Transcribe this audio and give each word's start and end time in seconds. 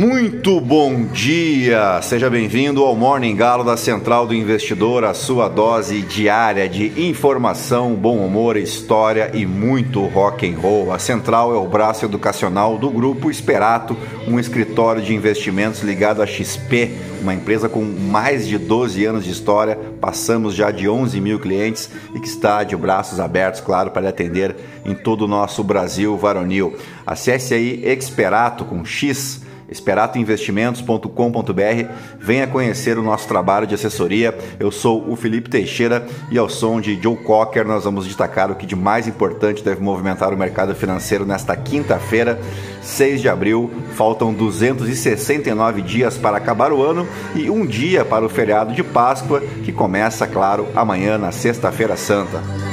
Muito 0.00 0.58
bom 0.62 1.04
dia! 1.04 2.00
Seja 2.00 2.30
bem-vindo 2.30 2.82
ao 2.82 2.96
Morning 2.96 3.36
Galo 3.36 3.62
da 3.62 3.76
Central 3.76 4.26
do 4.26 4.32
Investidor, 4.32 5.04
a 5.04 5.12
sua 5.12 5.46
dose 5.46 6.00
diária 6.00 6.66
de 6.66 7.06
informação, 7.06 7.92
bom 7.92 8.16
humor, 8.16 8.56
história 8.56 9.30
e 9.34 9.44
muito 9.44 10.06
rock 10.06 10.50
and 10.50 10.58
roll. 10.58 10.90
A 10.90 10.98
Central 10.98 11.54
é 11.54 11.58
o 11.58 11.68
braço 11.68 12.06
educacional 12.06 12.78
do 12.78 12.88
grupo 12.88 13.30
Esperato, 13.30 13.94
um 14.26 14.40
escritório 14.40 15.02
de 15.02 15.14
investimentos 15.14 15.82
ligado 15.82 16.22
à 16.22 16.26
XP, 16.26 16.92
uma 17.20 17.34
empresa 17.34 17.68
com 17.68 17.84
mais 17.84 18.46
de 18.48 18.56
12 18.56 19.04
anos 19.04 19.22
de 19.22 19.32
história, 19.32 19.78
passamos 20.00 20.54
já 20.54 20.70
de 20.70 20.88
11 20.88 21.20
mil 21.20 21.38
clientes 21.38 21.90
e 22.14 22.20
que 22.20 22.26
está 22.26 22.64
de 22.64 22.74
braços 22.74 23.20
abertos, 23.20 23.60
claro, 23.60 23.90
para 23.90 24.08
atender 24.08 24.56
em 24.82 24.94
todo 24.94 25.26
o 25.26 25.28
nosso 25.28 25.62
Brasil 25.62 26.16
varonil. 26.16 26.74
Acesse 27.06 27.52
aí 27.52 27.82
Experato 27.84 28.64
com 28.64 28.82
X 28.82 29.49
esperatoinvestimentos.com.br. 29.70 31.92
Venha 32.18 32.46
conhecer 32.46 32.98
o 32.98 33.02
nosso 33.02 33.28
trabalho 33.28 33.66
de 33.66 33.74
assessoria. 33.74 34.36
Eu 34.58 34.70
sou 34.70 35.10
o 35.10 35.16
Felipe 35.16 35.48
Teixeira 35.48 36.06
e 36.30 36.38
ao 36.38 36.48
som 36.48 36.80
de 36.80 37.00
Joe 37.00 37.16
Cocker 37.16 37.66
nós 37.66 37.84
vamos 37.84 38.06
destacar 38.06 38.50
o 38.50 38.54
que 38.54 38.66
de 38.66 38.76
mais 38.76 39.06
importante 39.06 39.62
deve 39.62 39.82
movimentar 39.82 40.32
o 40.32 40.36
mercado 40.36 40.74
financeiro 40.74 41.24
nesta 41.24 41.56
quinta-feira, 41.56 42.40
6 42.82 43.20
de 43.20 43.28
abril. 43.28 43.70
Faltam 43.94 44.32
269 44.32 45.82
dias 45.82 46.16
para 46.16 46.36
acabar 46.36 46.72
o 46.72 46.82
ano 46.82 47.06
e 47.34 47.50
um 47.50 47.66
dia 47.66 48.04
para 48.04 48.24
o 48.24 48.28
feriado 48.28 48.72
de 48.72 48.82
Páscoa, 48.82 49.40
que 49.64 49.72
começa, 49.72 50.26
claro, 50.26 50.66
amanhã 50.74 51.18
na 51.18 51.32
Sexta-feira 51.32 51.96
Santa. 51.96 52.69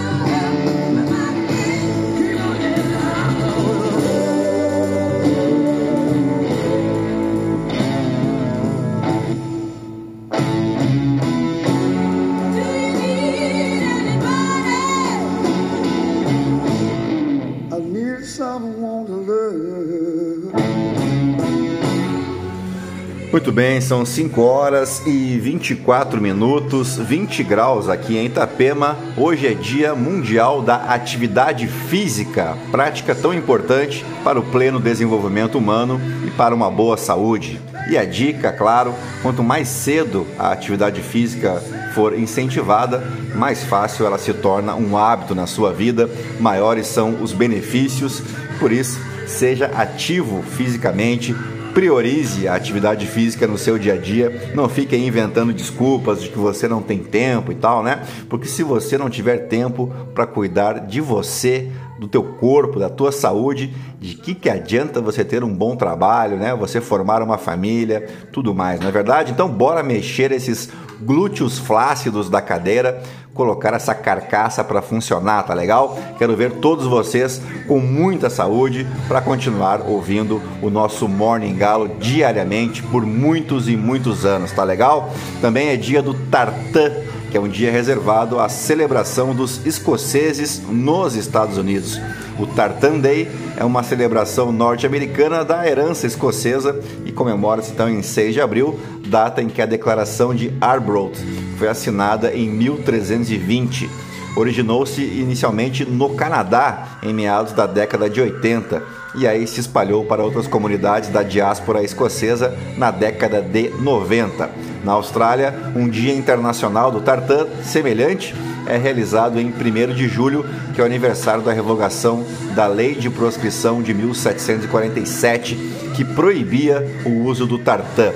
Muito 23.48 23.56
bem, 23.56 23.80
são 23.80 24.06
5 24.06 24.42
horas 24.42 25.02
e 25.06 25.40
24 25.40 26.20
minutos, 26.20 26.98
20 26.98 27.44
graus 27.45 27.88
aqui 27.88 28.17
em 28.17 28.26
Itapema. 28.26 28.98
Hoje 29.16 29.48
é 29.48 29.54
Dia 29.54 29.95
Mundial 29.95 30.62
da 30.62 30.76
Atividade 30.76 31.66
Física, 31.66 32.58
prática 32.72 33.16
tão 33.16 33.34
importante 33.34 34.04
para 34.22 34.38
o 34.38 34.44
pleno 34.44 34.81
desenvolvimento 34.81 35.58
humano 35.58 35.98
e 36.28 36.31
para 36.31 36.54
uma 36.54 36.70
boa 36.70 36.98
saúde. 36.98 37.58
E 37.89 37.98
a 37.98 38.04
dica, 38.04 38.52
claro, 38.52 38.94
quanto 39.22 39.42
mais 39.42 39.70
cedo 39.70 40.28
a 40.38 40.52
atividade 40.52 41.02
física 41.02 41.64
for 41.95 42.20
incentivada, 42.20 43.02
mais 43.34 43.64
fácil 43.64 44.06
ela 44.06 44.17
se 44.17 44.34
torna 44.34 44.76
um 44.76 44.98
hábito 44.98 45.34
na 45.34 45.48
sua 45.48 45.72
vida, 45.72 46.09
maiores 46.38 46.88
são 46.88 47.23
os 47.23 47.32
benefícios. 47.32 48.22
Por 48.59 48.73
isso, 48.73 49.00
seja 49.26 49.67
ativo 49.67 50.42
fisicamente, 50.42 51.33
priorize 51.73 52.48
a 52.48 52.55
atividade 52.55 53.05
física 53.05 53.48
no 53.48 53.58
seu 53.58 53.78
dia 53.78 53.94
a 53.94 53.98
dia, 53.98 54.52
não 54.55 54.67
fique 54.67 54.95
aí 54.95 55.05
inventando 55.05 55.54
desculpas 55.54 56.22
de 56.22 56.30
que 56.30 56.38
você 56.38 56.67
não 56.67 56.82
tem 56.82 57.00
tempo 57.00 57.52
e 57.52 57.55
tal, 57.55 57.83
né? 57.83 58.04
Porque 58.30 58.48
se 58.48 58.64
você 58.64 58.98
não 58.98 59.10
tiver 59.10 59.48
tempo 59.48 59.92
para 60.14 60.26
cuidar 60.26 60.80
de 60.80 61.00
você, 61.00 61.70
do 62.00 62.08
teu 62.08 62.23
corpo, 62.23 62.80
da 62.80 62.89
tua 62.89 63.11
saúde, 63.11 63.73
de 64.00 64.16
que 64.16 64.36
que 64.36 64.50
adianta 64.50 65.02
você 65.02 65.26
ter 65.26 65.44
um 65.44 65.54
bom 65.54 65.76
trabalho, 65.76 66.38
né? 66.38 66.54
Você 66.56 66.80
formar 66.80 67.22
uma 67.22 67.38
família, 67.38 68.08
tudo 68.32 68.54
mais, 68.54 68.80
não 68.80 68.88
é 68.88 68.92
verdade? 68.92 69.32
Então 69.32 69.50
bora 69.50 69.82
mexer 69.82 70.32
esses 70.32 70.70
glúteos 71.02 71.58
flácidos 71.60 72.30
da 72.30 72.42
cadeira, 72.42 73.02
colocar 73.37 73.73
essa 73.73 73.95
carcaça 73.95 74.64
para 74.64 74.81
funcionar, 74.81 75.43
tá 75.43 75.53
legal? 75.53 75.98
Quero 76.17 76.36
ver 76.36 76.53
todos 76.53 76.86
vocês 76.86 77.42
com 77.67 77.80
muita 77.80 78.30
saúde 78.30 78.86
para 79.08 79.21
continuar 79.21 79.81
ouvindo 79.87 80.42
o 80.61 80.70
nosso 80.70 81.08
Morning 81.08 81.55
Galo 81.55 81.87
diariamente 81.99 82.83
por 82.83 83.05
muitos 83.05 83.70
e 83.70 83.77
muitos 83.77 84.26
anos, 84.26 84.52
tá 84.52 84.64
legal? 84.64 85.11
Também 85.39 85.70
é 85.70 85.77
dia 85.77 86.02
do 86.02 86.14
Tartan 86.14 86.92
que 87.30 87.36
é 87.36 87.39
um 87.39 87.47
dia 87.47 87.71
reservado 87.71 88.39
à 88.39 88.47
celebração 88.47 89.36
dos 89.36 89.65
escoceses 89.65 90.61
nos 90.61 91.15
Estados 91.15 91.58
Unidos. 91.58 91.99
O 92.39 92.47
Tartan 92.47 92.99
Day 92.99 93.30
é 93.58 93.65
uma 93.65 93.83
celebração 93.83 94.52
norte-americana 94.52 95.43
da 95.43 95.67
herança 95.67 96.08
escocesa 96.08 96.80
e 97.05 97.11
comemora-se 97.11 97.71
então 97.71 97.89
em 97.89 98.02
6 98.02 98.33
de 98.33 98.42
abril, 98.42 98.80
data 99.08 99.42
em 99.42 99.49
que 99.49 99.61
a 99.61 99.65
Declaração 99.65 100.33
de 100.33 100.53
Arbroath 100.61 101.17
foi 101.58 101.68
assinada 101.68 102.34
em 102.34 102.48
1320. 102.50 103.90
Originou-se 104.36 105.02
inicialmente 105.02 105.84
no 105.84 106.12
Canadá 106.12 107.00
em 107.02 107.12
meados 107.12 107.54
da 107.54 107.66
década 107.66 108.10
de 108.10 108.22
80 108.22 108.84
e 109.16 109.28
aí 109.28 109.48
se 109.48 109.60
espalhou 109.60 110.06
para 110.06 110.23
outras 110.23 110.48
comunidades 110.48 111.10
da 111.10 111.23
diáspora 111.23 111.84
escocesa 111.84 112.56
na 112.78 112.92
década 112.92 113.42
de 113.42 113.70
90. 113.70 114.50
Na 114.84 114.94
Austrália, 114.94 115.54
um 115.76 115.90
Dia 115.90 116.14
Internacional 116.14 116.92
do 116.92 117.02
Tartan 117.02 117.48
semelhante 117.64 118.36
é 118.68 118.78
realizado 118.78 119.39
em 119.39 119.48
1 119.48 119.94
de 119.95 120.08
julho, 120.08 120.45
que 120.76 120.82
é 120.82 120.84
o 120.84 120.88
aniversário 120.88 121.42
da 121.42 121.52
revogação 121.52 122.24
da 122.54 122.68
Lei 122.68 122.94
de 122.94 123.10
Proscrição 123.10 123.82
de 123.82 123.94
1747, 123.94 125.56
que 125.95 126.06
proibia 126.06 126.86
o 127.06 127.24
uso 127.24 127.48
do 127.48 127.58
tartan. 127.58 128.13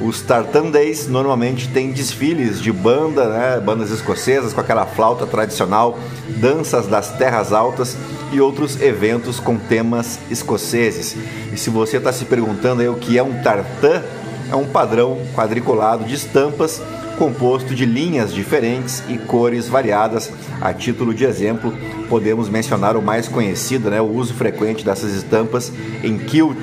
Os 0.00 0.20
Tartan 0.20 0.70
Days 0.70 1.06
normalmente 1.06 1.68
têm 1.68 1.92
desfiles 1.92 2.60
de 2.60 2.72
banda, 2.72 3.28
né, 3.28 3.60
bandas 3.60 3.90
escocesas 3.90 4.52
com 4.52 4.60
aquela 4.60 4.86
flauta 4.86 5.26
tradicional, 5.26 5.98
danças 6.40 6.86
das 6.86 7.16
terras 7.16 7.52
altas 7.52 7.96
e 8.32 8.40
outros 8.40 8.80
eventos 8.80 9.38
com 9.38 9.56
temas 9.56 10.18
escoceses. 10.30 11.16
E 11.52 11.56
se 11.56 11.70
você 11.70 11.98
está 11.98 12.12
se 12.12 12.24
perguntando 12.24 12.82
aí 12.82 12.88
o 12.88 12.96
que 12.96 13.16
é 13.16 13.22
um 13.22 13.42
tartan, 13.42 14.02
é 14.50 14.56
um 14.56 14.66
padrão 14.66 15.18
quadriculado 15.34 16.04
de 16.04 16.14
estampas 16.14 16.82
composto 17.22 17.74
de 17.74 17.84
linhas 17.84 18.32
diferentes 18.32 19.02
e 19.08 19.16
cores 19.16 19.68
variadas. 19.68 20.30
A 20.60 20.72
título 20.72 21.14
de 21.14 21.24
exemplo, 21.24 21.72
podemos 22.08 22.48
mencionar 22.48 22.96
o 22.96 23.02
mais 23.02 23.28
conhecido, 23.28 23.90
né, 23.90 24.00
o 24.00 24.10
uso 24.10 24.34
frequente 24.34 24.84
dessas 24.84 25.14
estampas 25.14 25.72
em 26.02 26.16
uh, 26.16 26.54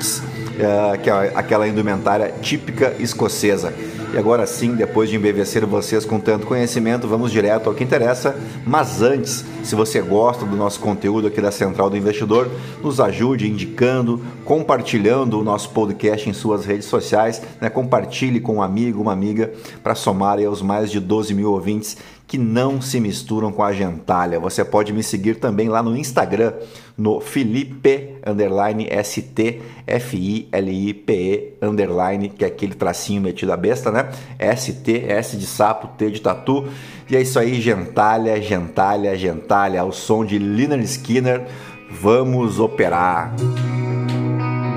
que 1.02 1.10
é 1.10 1.32
aquela 1.34 1.66
indumentária 1.66 2.32
típica 2.40 2.94
escocesa. 2.98 3.72
E 4.12 4.18
agora 4.18 4.44
sim, 4.44 4.74
depois 4.74 5.08
de 5.08 5.14
embevecer 5.14 5.64
vocês 5.64 6.04
com 6.04 6.18
tanto 6.18 6.44
conhecimento, 6.44 7.06
vamos 7.06 7.30
direto 7.30 7.68
ao 7.68 7.74
que 7.74 7.84
interessa. 7.84 8.36
Mas 8.66 9.00
antes, 9.00 9.44
se 9.62 9.76
você 9.76 10.00
gosta 10.00 10.44
do 10.44 10.56
nosso 10.56 10.80
conteúdo 10.80 11.28
aqui 11.28 11.40
da 11.40 11.52
Central 11.52 11.88
do 11.88 11.96
Investidor, 11.96 12.50
nos 12.82 12.98
ajude 13.00 13.48
indicando, 13.48 14.20
compartilhando 14.44 15.38
o 15.38 15.44
nosso 15.44 15.70
podcast 15.70 16.28
em 16.28 16.32
suas 16.32 16.64
redes 16.64 16.86
sociais. 16.86 17.40
Né? 17.60 17.70
Compartilhe 17.70 18.40
com 18.40 18.56
um 18.56 18.62
amigo, 18.62 19.00
uma 19.00 19.12
amiga, 19.12 19.52
para 19.80 19.94
somar 19.94 20.40
aos 20.44 20.60
mais 20.60 20.90
de 20.90 20.98
12 20.98 21.32
mil 21.32 21.52
ouvintes 21.52 21.96
que 22.30 22.38
não 22.38 22.80
se 22.80 23.00
misturam 23.00 23.50
com 23.50 23.60
a 23.60 23.72
gentalha. 23.72 24.38
Você 24.38 24.64
pode 24.64 24.92
me 24.92 25.02
seguir 25.02 25.40
também 25.40 25.68
lá 25.68 25.82
no 25.82 25.96
Instagram, 25.96 26.52
no 26.96 27.18
Felipe 27.20 28.18
underline 28.24 28.86
ST 29.02 29.60
F 29.84 30.16
I 30.16 30.48
L 30.52 30.70
I 30.70 30.94
P 30.94 31.12
E 31.12 31.66
underline, 31.66 32.28
que 32.28 32.44
é 32.44 32.46
aquele 32.46 32.74
tracinho 32.74 33.20
metido 33.20 33.52
a 33.52 33.56
besta, 33.56 33.90
né? 33.90 34.10
ST, 34.56 35.06
S 35.08 35.36
de 35.36 35.44
sapo, 35.44 35.88
T 35.98 36.08
de 36.08 36.20
tatu. 36.20 36.68
E 37.10 37.16
é 37.16 37.20
isso 37.20 37.36
aí, 37.36 37.60
gentalha, 37.60 38.40
gentalha, 38.40 39.16
gentalha, 39.16 39.80
ao 39.80 39.90
som 39.90 40.24
de 40.24 40.38
Liner 40.38 40.78
Skinner. 40.78 41.48
Vamos 41.90 42.60
operar. 42.60 43.34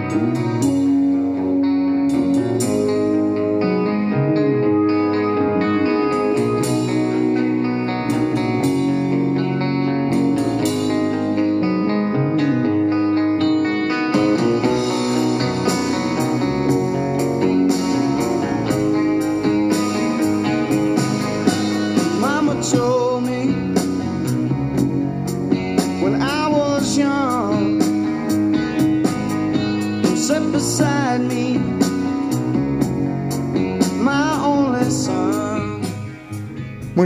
Mama 0.09 0.42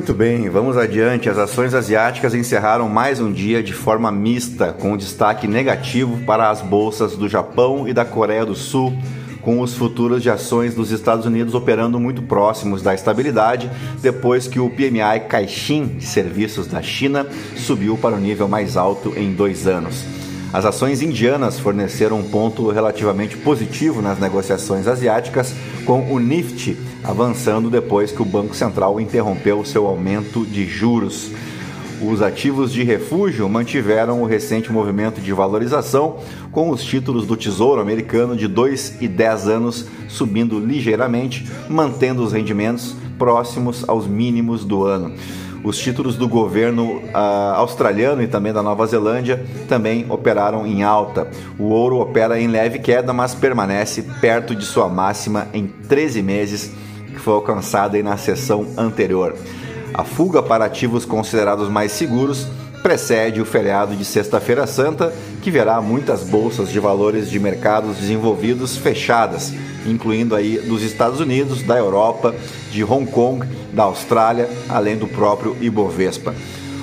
Muito 0.07 0.19
bem, 0.19 0.47
vamos 0.47 0.77
adiante. 0.77 1.29
As 1.29 1.37
ações 1.37 1.73
asiáticas 1.73 2.33
encerraram 2.33 2.87
mais 2.87 3.19
um 3.19 3.29
dia 3.29 3.61
de 3.61 3.73
forma 3.73 4.09
mista, 4.09 4.71
com 4.71 4.95
destaque 4.95 5.49
negativo 5.49 6.23
para 6.25 6.49
as 6.49 6.61
bolsas 6.61 7.17
do 7.17 7.27
Japão 7.27 7.85
e 7.85 7.91
da 7.91 8.05
Coreia 8.05 8.45
do 8.45 8.55
Sul, 8.55 8.97
com 9.41 9.59
os 9.59 9.75
futuros 9.75 10.23
de 10.23 10.29
ações 10.29 10.73
dos 10.73 10.91
Estados 10.91 11.25
Unidos 11.25 11.53
operando 11.53 11.99
muito 11.99 12.21
próximos 12.21 12.81
da 12.81 12.95
estabilidade, 12.95 13.69
depois 14.01 14.47
que 14.47 14.61
o 14.61 14.69
PMI 14.69 15.27
Caixin 15.27 15.87
de 15.87 16.05
serviços 16.05 16.67
da 16.67 16.81
China 16.81 17.27
subiu 17.57 17.97
para 17.97 18.15
o 18.15 18.19
nível 18.19 18.47
mais 18.47 18.77
alto 18.77 19.13
em 19.17 19.33
dois 19.33 19.67
anos. 19.67 20.16
As 20.53 20.65
ações 20.65 21.01
indianas 21.01 21.59
forneceram 21.59 22.19
um 22.19 22.29
ponto 22.29 22.69
relativamente 22.69 23.35
positivo 23.37 24.01
nas 24.01 24.19
negociações 24.19 24.87
asiáticas, 24.87 25.53
com 25.85 26.11
o 26.11 26.19
Nifty 26.19 26.77
avançando 27.03 27.69
depois 27.69 28.11
que 28.11 28.21
o 28.21 28.25
Banco 28.25 28.55
Central 28.55 28.99
interrompeu 28.99 29.63
seu 29.63 29.87
aumento 29.87 30.45
de 30.45 30.65
juros. 30.65 31.31
Os 32.01 32.21
ativos 32.21 32.71
de 32.71 32.83
refúgio 32.83 33.47
mantiveram 33.49 34.21
o 34.21 34.25
recente 34.25 34.71
movimento 34.71 35.19
de 35.19 35.33
valorização, 35.33 36.17
com 36.51 36.69
os 36.69 36.83
títulos 36.83 37.25
do 37.25 37.35
Tesouro 37.35 37.81
Americano 37.81 38.35
de 38.35 38.47
2 38.47 39.01
e 39.01 39.07
10 39.07 39.47
anos 39.47 39.87
subindo 40.07 40.59
ligeiramente, 40.59 41.47
mantendo 41.69 42.23
os 42.23 42.33
rendimentos 42.33 42.95
próximos 43.17 43.87
aos 43.87 44.05
mínimos 44.05 44.63
do 44.63 44.83
ano. 44.83 45.13
Os 45.67 45.77
títulos 45.77 46.15
do 46.15 46.29
governo 46.29 47.01
uh, 47.13 47.55
australiano 47.55 48.23
e 48.23 48.27
também 48.27 48.53
da 48.53 48.63
Nova 48.63 48.87
Zelândia 48.87 49.45
também 49.67 50.05
operaram 50.09 50.65
em 50.65 50.81
alta. 50.81 51.29
O 51.59 51.65
ouro 51.65 51.97
opera 51.97 52.39
em 52.39 52.47
leve 52.47 52.79
queda, 52.79 53.11
mas 53.11 53.35
permanece 53.35 54.01
perto 54.21 54.55
de 54.55 54.63
sua 54.63 54.87
máxima 54.87 55.49
em 55.53 55.67
13 55.67 56.23
meses, 56.23 56.71
que 57.07 57.19
foi 57.19 57.33
alcançada 57.33 58.01
na 58.01 58.15
sessão 58.15 58.65
anterior. 58.77 59.35
A 59.93 60.05
fuga 60.05 60.41
para 60.41 60.63
ativos 60.63 61.03
considerados 61.03 61.67
mais 61.67 61.91
seguros 61.91 62.47
precede 62.87 63.41
o 63.41 63.45
feriado 63.45 63.97
de 63.97 64.05
Sexta-feira 64.05 64.65
Santa, 64.65 65.13
que 65.41 65.51
verá 65.51 65.81
muitas 65.81 66.23
bolsas 66.23 66.69
de 66.69 66.79
valores 66.79 67.29
de 67.29 67.37
mercados 67.37 67.97
desenvolvidos 67.97 68.77
fechadas, 68.77 69.51
incluindo 69.85 70.33
aí 70.33 70.57
dos 70.59 70.81
Estados 70.83 71.19
Unidos, 71.19 71.61
da 71.63 71.77
Europa, 71.77 72.33
de 72.71 72.85
Hong 72.85 73.05
Kong, 73.11 73.45
da 73.73 73.83
Austrália, 73.83 74.49
além 74.69 74.95
do 74.95 75.05
próprio 75.05 75.57
Ibovespa. 75.59 76.33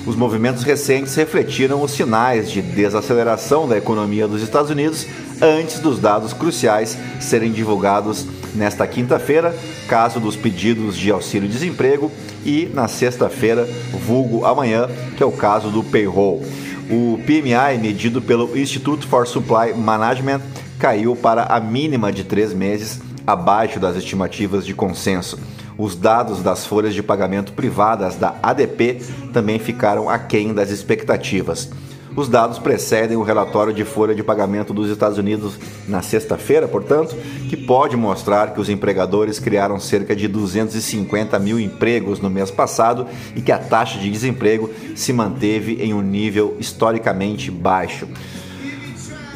Os 0.07 0.15
movimentos 0.15 0.63
recentes 0.63 1.15
refletiram 1.15 1.81
os 1.81 1.93
sinais 1.93 2.51
de 2.51 2.61
desaceleração 2.61 3.67
da 3.67 3.79
economia 3.79 4.29
dos 4.29 4.43
Estados 4.43 4.71
Unidos 4.71 5.07
antes 5.41 5.79
dos 5.79 5.99
dados 5.99 6.35
cruciais 6.35 6.99
serem 7.19 7.51
divulgados 7.51 8.27
nesta 8.55 8.87
quinta-feira, 8.87 9.55
caso 9.89 10.21
dos 10.21 10.37
pedidos 10.37 10.97
de 10.97 11.11
auxílio-desemprego, 11.11 12.11
e 12.45 12.71
na 12.73 12.89
sexta-feira, 12.89 13.69
vulgo 14.07 14.45
amanhã, 14.45 14.89
que 15.17 15.23
é 15.23 15.27
o 15.27 15.33
caso 15.33 15.71
do 15.71 15.83
payroll. 15.83 16.45
O 16.91 17.19
PMI, 17.27 17.79
medido 17.81 18.21
pelo 18.21 18.57
Institute 18.57 19.07
for 19.07 19.27
Supply 19.27 19.73
Management, 19.75 20.41
caiu 20.79 21.17
para 21.17 21.45
a 21.45 21.59
mínima 21.59 22.13
de 22.13 22.25
três 22.25 22.53
meses, 22.53 23.01
abaixo 23.27 23.81
das 23.81 23.97
estimativas 23.97 24.67
de 24.67 24.75
consenso. 24.75 25.39
Os 25.77 25.97
dados 25.97 26.43
das 26.43 26.67
folhas 26.67 26.95
de 26.95 27.03
pagamento 27.03 27.53
privadas 27.53 28.17
da 28.17 28.35
ADP 28.43 29.01
também 29.33 29.59
ficaram 29.59 30.09
aquém 30.09 30.53
das 30.55 30.71
expectativas. 30.71 31.71
Os 32.17 32.29
dados 32.29 32.61
precedem 32.61 33.17
o 33.17 33.23
relatório 33.23 33.75
de 33.75 33.85
folha 33.85 34.15
de 34.15 34.23
pagamento 34.23 34.73
dos 34.73 34.89
Estados 34.89 35.19
Unidos 35.19 35.59
na 35.89 36.01
sexta-feira, 36.01 36.69
portanto, 36.69 37.17
que 37.49 37.57
pode 37.57 37.97
mostrar 37.97 38.55
que 38.55 38.61
os 38.61 38.69
empregadores 38.69 39.41
criaram 39.41 39.81
cerca 39.81 40.15
de 40.15 40.29
250 40.29 41.37
mil 41.41 41.59
empregos 41.59 42.21
no 42.21 42.31
mês 42.31 42.53
passado 42.53 43.07
e 43.35 43.41
que 43.41 43.51
a 43.51 43.59
taxa 43.59 43.99
de 43.99 44.09
desemprego 44.09 44.71
se 44.95 45.13
manteve 45.13 45.83
em 45.83 45.93
um 45.93 46.03
nível 46.03 46.57
historicamente 46.61 47.51
baixo. 47.51 48.07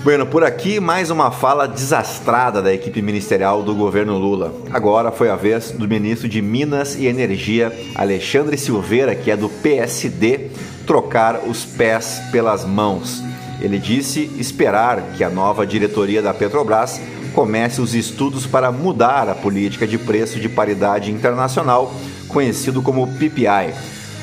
Bueno, 0.05 0.27
por 0.27 0.45
aqui 0.45 0.79
mais 0.79 1.11
uma 1.11 1.33
fala 1.33 1.67
desastrada 1.67 2.63
da 2.63 2.73
equipe 2.73 3.03
ministerial 3.03 3.65
do 3.65 3.75
governo 3.75 4.17
Lula. 4.17 4.55
Agora 4.73 5.11
foi 5.11 5.29
a 5.29 5.35
vez 5.35 5.73
do 5.73 5.89
ministro 5.89 6.29
de 6.29 6.41
Minas 6.41 6.95
e 6.95 7.07
Energia, 7.07 7.73
Alexandre 7.97 8.57
Silveira, 8.57 9.15
que 9.17 9.29
é 9.29 9.37
do 9.37 9.49
PSD, 9.49 10.51
trocar 10.87 11.41
os 11.47 11.65
pés 11.65 12.23
pelas 12.31 12.65
mãos. 12.65 13.23
Ele 13.61 13.77
disse 13.77 14.31
esperar 14.39 15.03
que 15.17 15.25
a 15.25 15.29
nova 15.29 15.67
diretoria 15.67 16.23
da 16.23 16.33
Petrobras 16.33 17.01
comece 17.35 17.81
os 17.81 17.93
estudos 17.93 18.47
para 18.47 18.71
mudar 18.71 19.29
a 19.29 19.35
política 19.35 19.87
de 19.87 19.99
preço 19.99 20.39
de 20.39 20.49
paridade 20.49 21.11
internacional, 21.11 21.93
conhecido 22.29 22.81
como 22.83 23.09
PPI 23.19 23.75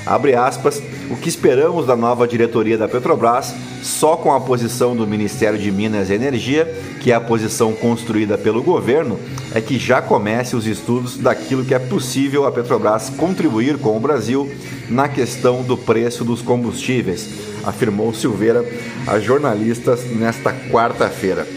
Abre 0.06 0.36
aspas, 0.36 0.82
o 1.10 1.16
que 1.16 1.30
esperamos 1.30 1.86
da 1.86 1.96
nova 1.96 2.28
diretoria 2.28 2.78
da 2.78 2.88
Petrobras, 2.88 3.54
só 3.84 4.16
com 4.16 4.34
a 4.34 4.42
posição 4.42 4.96
do 4.96 5.06
Ministério 5.06 5.60
de 5.60 5.72
Minas 5.72 6.10
e 6.10 6.14
Energia, 6.14 6.66
que 7.02 7.12
é 7.12 7.16
a 7.16 7.22
posição 7.22 7.74
construída 7.74 8.38
pelo 8.38 8.64
governo, 8.64 9.20
é 9.54 9.62
que 9.62 9.78
já 9.78 10.02
comece 10.02 10.56
os 10.56 10.66
estudos 10.66 11.18
daquilo 11.18 11.64
que 11.64 11.74
é 11.74 11.80
possível 11.80 12.46
a 12.46 12.52
Petrobras 12.52 13.10
contribuir 13.10 13.78
com 13.78 13.96
o 13.96 14.00
Brasil 14.00 14.52
na 14.90 15.08
questão 15.08 15.62
do 15.64 15.78
preço 15.78 16.24
dos 16.24 16.42
combustíveis, 16.42 17.30
afirmou 17.64 18.14
Silveira 18.14 18.66
a 19.06 19.20
jornalistas 19.20 20.04
nesta 20.06 20.52
quarta-feira. 20.72 21.48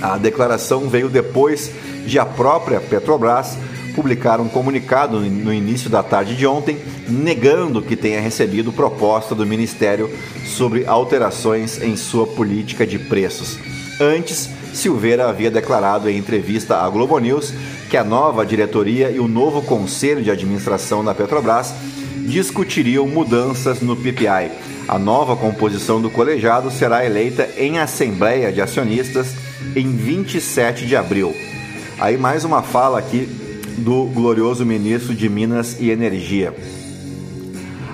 A 0.00 0.18
declaração 0.18 0.88
veio 0.88 1.08
depois 1.08 1.70
de 2.06 2.18
a 2.18 2.26
própria 2.26 2.80
Petrobras 2.80 3.56
publicar 3.94 4.40
um 4.40 4.48
comunicado 4.48 5.20
no 5.20 5.52
início 5.52 5.88
da 5.88 6.02
tarde 6.02 6.36
de 6.36 6.46
ontem 6.46 6.78
negando 7.08 7.82
que 7.82 7.96
tenha 7.96 8.20
recebido 8.20 8.72
proposta 8.72 9.34
do 9.34 9.46
Ministério 9.46 10.10
sobre 10.44 10.86
alterações 10.86 11.80
em 11.82 11.96
sua 11.96 12.26
política 12.26 12.86
de 12.86 12.98
preços. 12.98 13.58
Antes, 14.00 14.48
Silveira 14.72 15.28
havia 15.28 15.50
declarado 15.50 16.08
em 16.08 16.16
entrevista 16.16 16.76
à 16.78 16.88
Globo 16.88 17.18
News 17.18 17.52
que 17.90 17.96
a 17.96 18.04
nova 18.04 18.44
diretoria 18.44 19.10
e 19.10 19.18
o 19.18 19.28
novo 19.28 19.62
conselho 19.62 20.22
de 20.22 20.30
administração 20.30 21.04
da 21.04 21.14
Petrobras 21.14 21.74
discutiriam 22.26 23.06
mudanças 23.06 23.80
no 23.80 23.94
PPI. 23.94 24.50
A 24.88 24.98
nova 24.98 25.36
composição 25.36 26.00
do 26.00 26.10
colegiado 26.10 26.70
será 26.70 27.04
eleita 27.04 27.48
em 27.56 27.78
assembleia 27.78 28.50
de 28.50 28.60
acionistas 28.60 29.34
em 29.76 29.90
27 29.94 30.86
de 30.86 30.96
abril. 30.96 31.34
Aí 31.98 32.16
mais 32.16 32.44
uma 32.44 32.62
fala 32.62 32.98
aqui 32.98 33.28
do 33.78 34.04
glorioso 34.04 34.64
ministro 34.64 35.14
de 35.14 35.28
Minas 35.28 35.76
e 35.80 35.90
Energia. 35.90 36.54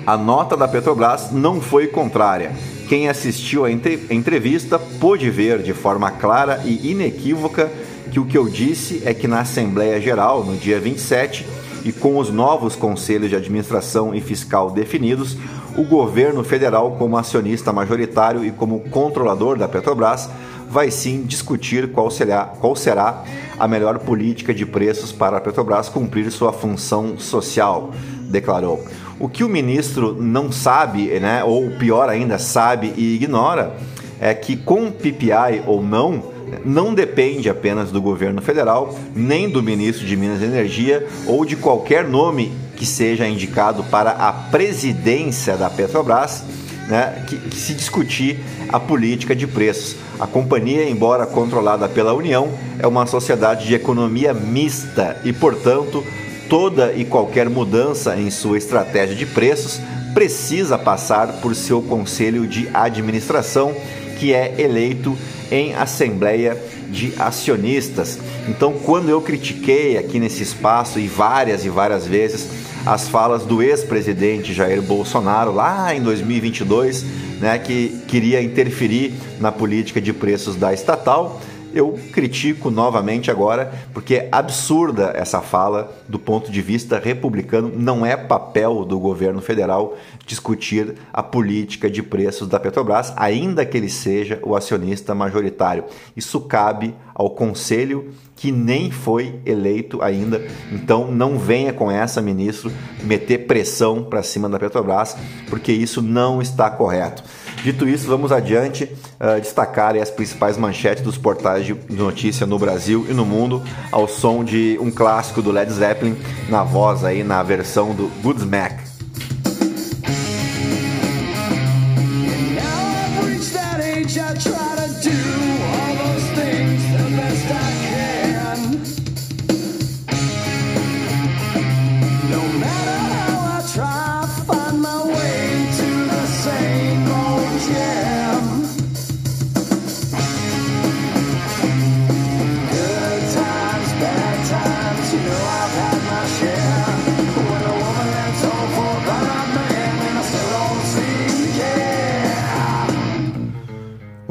A 0.05 0.17
nota 0.17 0.57
da 0.57 0.67
Petrobras 0.67 1.31
não 1.31 1.61
foi 1.61 1.87
contrária. 1.87 2.51
Quem 2.87 3.07
assistiu 3.07 3.65
à 3.65 3.71
entrevista 3.71 4.79
pôde 4.79 5.29
ver 5.29 5.61
de 5.61 5.73
forma 5.73 6.09
clara 6.09 6.61
e 6.65 6.91
inequívoca 6.91 7.69
que 8.11 8.19
o 8.19 8.25
que 8.25 8.37
eu 8.37 8.49
disse 8.49 9.03
é 9.05 9.13
que 9.13 9.27
na 9.27 9.41
Assembleia 9.41 10.01
Geral, 10.01 10.43
no 10.43 10.57
dia 10.57 10.79
27, 10.79 11.45
e 11.85 11.91
com 11.91 12.17
os 12.17 12.29
novos 12.29 12.75
conselhos 12.75 13.29
de 13.29 13.35
administração 13.35 14.13
e 14.13 14.19
fiscal 14.19 14.71
definidos, 14.71 15.37
o 15.77 15.83
governo 15.83 16.43
federal, 16.43 16.95
como 16.97 17.17
acionista 17.17 17.71
majoritário 17.71 18.43
e 18.43 18.51
como 18.51 18.79
controlador 18.89 19.57
da 19.57 19.67
Petrobras, 19.67 20.29
vai 20.69 20.91
sim 20.91 21.23
discutir 21.23 21.91
qual 21.91 22.11
será, 22.11 22.45
qual 22.59 22.75
será 22.75 23.23
a 23.59 23.67
melhor 23.67 23.99
política 23.99 24.53
de 24.53 24.65
preços 24.65 25.11
para 25.11 25.37
a 25.37 25.41
Petrobras 25.41 25.89
cumprir 25.89 26.31
sua 26.31 26.53
função 26.53 27.19
social, 27.19 27.91
declarou. 28.29 28.83
O 29.19 29.27
que 29.27 29.43
o 29.43 29.49
ministro 29.49 30.15
não 30.19 30.51
sabe, 30.51 31.19
né, 31.19 31.43
ou 31.43 31.71
pior 31.71 32.07
ainda, 32.07 32.39
sabe 32.39 32.93
e 32.95 33.15
ignora, 33.15 33.75
é 34.19 34.33
que 34.33 34.55
com 34.55 34.89
PPI 34.91 35.63
ou 35.67 35.83
não, 35.83 36.23
não 36.63 36.93
depende 36.93 37.49
apenas 37.49 37.91
do 37.91 38.01
governo 38.01 38.41
federal, 38.41 38.97
nem 39.13 39.49
do 39.49 39.61
ministro 39.61 40.05
de 40.05 40.15
Minas 40.15 40.41
e 40.41 40.45
Energia 40.45 41.05
ou 41.25 41.43
de 41.43 41.55
qualquer 41.55 42.07
nome 42.07 42.51
que 42.75 42.85
seja 42.85 43.27
indicado 43.27 43.83
para 43.83 44.11
a 44.11 44.31
presidência 44.31 45.57
da 45.57 45.69
Petrobras, 45.69 46.43
né, 46.89 47.23
que, 47.27 47.37
que 47.37 47.55
se 47.55 47.73
discutir 47.73 48.39
a 48.67 48.79
política 48.79 49.35
de 49.35 49.45
preços. 49.45 49.95
A 50.19 50.25
companhia, 50.25 50.89
embora 50.89 51.25
controlada 51.25 51.87
pela 51.87 52.13
União, 52.13 52.49
é 52.79 52.87
uma 52.87 53.05
sociedade 53.05 53.67
de 53.67 53.75
economia 53.75 54.33
mista 54.33 55.21
e, 55.23 55.31
portanto, 55.31 56.03
toda 56.49 56.91
e 56.93 57.05
qualquer 57.05 57.47
mudança 57.47 58.17
em 58.17 58.31
sua 58.31 58.57
estratégia 58.57 59.15
de 59.15 59.27
preços 59.27 59.79
precisa 60.13 60.77
passar 60.77 61.33
por 61.33 61.55
seu 61.55 61.81
conselho 61.83 62.47
de 62.47 62.67
administração, 62.73 63.75
que 64.19 64.33
é 64.33 64.55
eleito 64.57 65.15
em 65.51 65.75
assembleia 65.75 66.57
de 66.89 67.13
acionistas. 67.19 68.17
Então, 68.47 68.73
quando 68.73 69.09
eu 69.09 69.21
critiquei 69.21 69.97
aqui 69.97 70.19
nesse 70.19 70.41
espaço 70.41 70.99
e 70.99 71.07
várias 71.07 71.63
e 71.63 71.69
várias 71.69 72.07
vezes 72.07 72.49
as 72.85 73.07
falas 73.07 73.43
do 73.43 73.61
ex-presidente 73.61 74.53
Jair 74.53 74.81
Bolsonaro 74.81 75.53
lá 75.53 75.93
em 75.93 76.01
2022, 76.01 77.05
né, 77.39 77.57
que 77.59 78.01
queria 78.07 78.41
interferir 78.41 79.13
na 79.39 79.51
política 79.51 80.01
de 80.01 80.13
preços 80.13 80.55
da 80.55 80.73
estatal, 80.73 81.39
eu 81.73 81.97
critico 82.11 82.69
novamente 82.69 83.29
agora, 83.29 83.71
porque 83.93 84.15
é 84.15 84.29
absurda 84.31 85.11
essa 85.15 85.41
fala 85.41 85.91
do 86.07 86.19
ponto 86.19 86.51
de 86.51 86.61
vista 86.61 86.99
republicano. 86.99 87.71
Não 87.75 88.05
é 88.05 88.15
papel 88.17 88.85
do 88.85 88.99
governo 88.99 89.41
federal 89.41 89.97
discutir 90.25 90.95
a 91.11 91.23
política 91.23 91.89
de 91.89 92.03
preços 92.03 92.47
da 92.47 92.59
Petrobras, 92.59 93.13
ainda 93.15 93.65
que 93.65 93.77
ele 93.77 93.89
seja 93.89 94.39
o 94.43 94.55
acionista 94.55 95.15
majoritário. 95.15 95.85
Isso 96.15 96.41
cabe 96.41 96.95
ao 97.13 97.31
conselho 97.31 98.13
que 98.35 98.51
nem 98.53 98.89
foi 98.89 99.39
eleito 99.45 100.01
ainda. 100.01 100.41
Então 100.71 101.11
não 101.11 101.37
venha 101.37 101.73
com 101.73 101.91
essa, 101.91 102.21
ministro, 102.21 102.71
meter 103.03 103.39
pressão 103.39 104.03
para 104.03 104.23
cima 104.23 104.47
da 104.47 104.57
Petrobras, 104.57 105.17
porque 105.49 105.73
isso 105.73 106.01
não 106.01 106.41
está 106.41 106.69
correto. 106.69 107.21
Dito 107.63 107.87
isso, 107.87 108.07
vamos 108.07 108.31
adiante 108.31 108.85
uh, 108.85 109.39
destacar 109.41 109.95
as 109.97 110.09
principais 110.09 110.57
manchetes 110.57 111.03
dos 111.03 111.17
portais 111.17 111.65
de 111.65 111.75
notícia 111.89 112.47
no 112.47 112.57
Brasil 112.57 113.05
e 113.09 113.13
no 113.13 113.25
mundo 113.25 113.61
ao 113.91 114.07
som 114.07 114.43
de 114.43 114.77
um 114.81 114.89
clássico 114.89 115.41
do 115.41 115.51
Led 115.51 115.71
Zeppelin 115.71 116.17
na 116.47 116.63
voz 116.63 117.03
aí 117.03 117.23
na 117.23 117.43
versão 117.43 117.93
do 117.93 118.07
Goodsmack. 118.21 118.88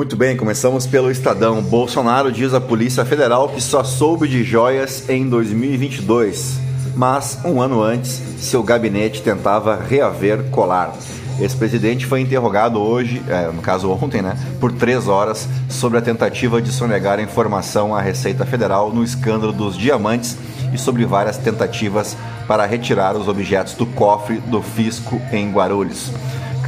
Muito 0.08 0.16
bem, 0.16 0.38
começamos 0.38 0.86
pelo 0.86 1.10
Estadão. 1.10 1.60
Bolsonaro 1.60 2.32
diz 2.32 2.54
à 2.54 2.60
Polícia 2.62 3.04
Federal 3.04 3.46
que 3.50 3.60
só 3.60 3.84
soube 3.84 4.26
de 4.26 4.42
joias 4.42 5.06
em 5.06 5.28
2022, 5.28 6.58
mas 6.96 7.38
um 7.44 7.60
ano 7.60 7.82
antes, 7.82 8.22
seu 8.38 8.62
gabinete 8.62 9.20
tentava 9.20 9.76
reaver 9.76 10.44
colar. 10.44 10.94
Esse 11.38 11.54
presidente 11.54 12.06
foi 12.06 12.22
interrogado 12.22 12.80
hoje, 12.80 13.22
é, 13.28 13.48
no 13.48 13.60
caso 13.60 13.90
ontem, 13.90 14.22
né, 14.22 14.34
por 14.58 14.72
três 14.72 15.08
horas, 15.08 15.46
sobre 15.68 15.98
a 15.98 16.02
tentativa 16.02 16.62
de 16.62 16.72
sonegar 16.72 17.20
informação 17.20 17.94
à 17.94 18.00
Receita 18.00 18.46
Federal 18.46 18.90
no 18.90 19.04
escândalo 19.04 19.52
dos 19.52 19.76
diamantes 19.76 20.38
e 20.72 20.78
sobre 20.78 21.04
várias 21.04 21.36
tentativas 21.36 22.16
para 22.46 22.64
retirar 22.64 23.14
os 23.14 23.28
objetos 23.28 23.74
do 23.74 23.84
cofre 23.84 24.38
do 24.38 24.62
fisco 24.62 25.20
em 25.30 25.52
Guarulhos 25.52 26.10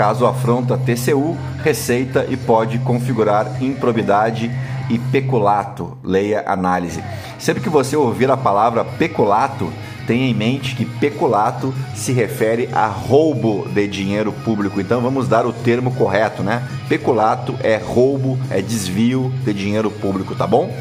caso 0.01 0.25
afronta 0.25 0.79
TCU, 0.79 1.37
Receita 1.63 2.25
e 2.31 2.35
pode 2.35 2.79
configurar 2.79 3.63
improbidade 3.63 4.51
e 4.89 4.99
peculato. 4.99 5.99
Leia 6.03 6.43
análise. 6.47 7.05
Sempre 7.39 7.63
que 7.63 7.69
você 7.69 7.97
ouvir 7.97 8.31
a 8.31 8.37
palavra 8.37 8.83
peculato, 8.83 9.71
tenha 10.07 10.27
em 10.27 10.33
mente 10.33 10.75
que 10.75 10.87
peculato 10.87 11.75
se 11.95 12.13
refere 12.13 12.67
a 12.73 12.87
roubo 12.87 13.69
de 13.69 13.87
dinheiro 13.87 14.33
público. 14.33 14.81
Então 14.81 15.03
vamos 15.03 15.29
dar 15.29 15.45
o 15.45 15.53
termo 15.53 15.95
correto, 15.95 16.43
né? 16.43 16.63
Peculato 16.89 17.55
é 17.63 17.77
roubo, 17.77 18.39
é 18.49 18.63
desvio 18.63 19.31
de 19.45 19.53
dinheiro 19.53 19.91
público, 19.91 20.35
tá 20.35 20.47
bom? 20.47 20.75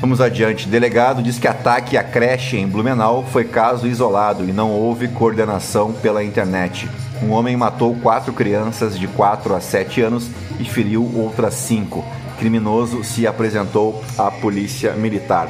Vamos 0.00 0.20
adiante. 0.20 0.68
Delegado 0.68 1.22
diz 1.22 1.38
que 1.38 1.46
ataque 1.46 1.96
à 1.96 2.02
creche 2.02 2.56
em 2.56 2.66
Blumenau 2.66 3.24
foi 3.30 3.44
caso 3.44 3.86
isolado 3.86 4.42
e 4.42 4.52
não 4.52 4.72
houve 4.72 5.06
coordenação 5.06 5.92
pela 5.92 6.24
internet. 6.24 6.90
Um 7.22 7.32
homem 7.32 7.56
matou 7.56 7.94
quatro 7.96 8.32
crianças 8.32 8.98
de 8.98 9.08
4 9.08 9.54
a 9.54 9.60
7 9.60 10.02
anos 10.02 10.30
e 10.60 10.64
feriu 10.64 11.10
outras 11.14 11.54
cinco. 11.54 12.04
Criminoso 12.38 13.02
se 13.02 13.26
apresentou 13.26 14.02
à 14.18 14.30
polícia 14.30 14.92
militar. 14.92 15.48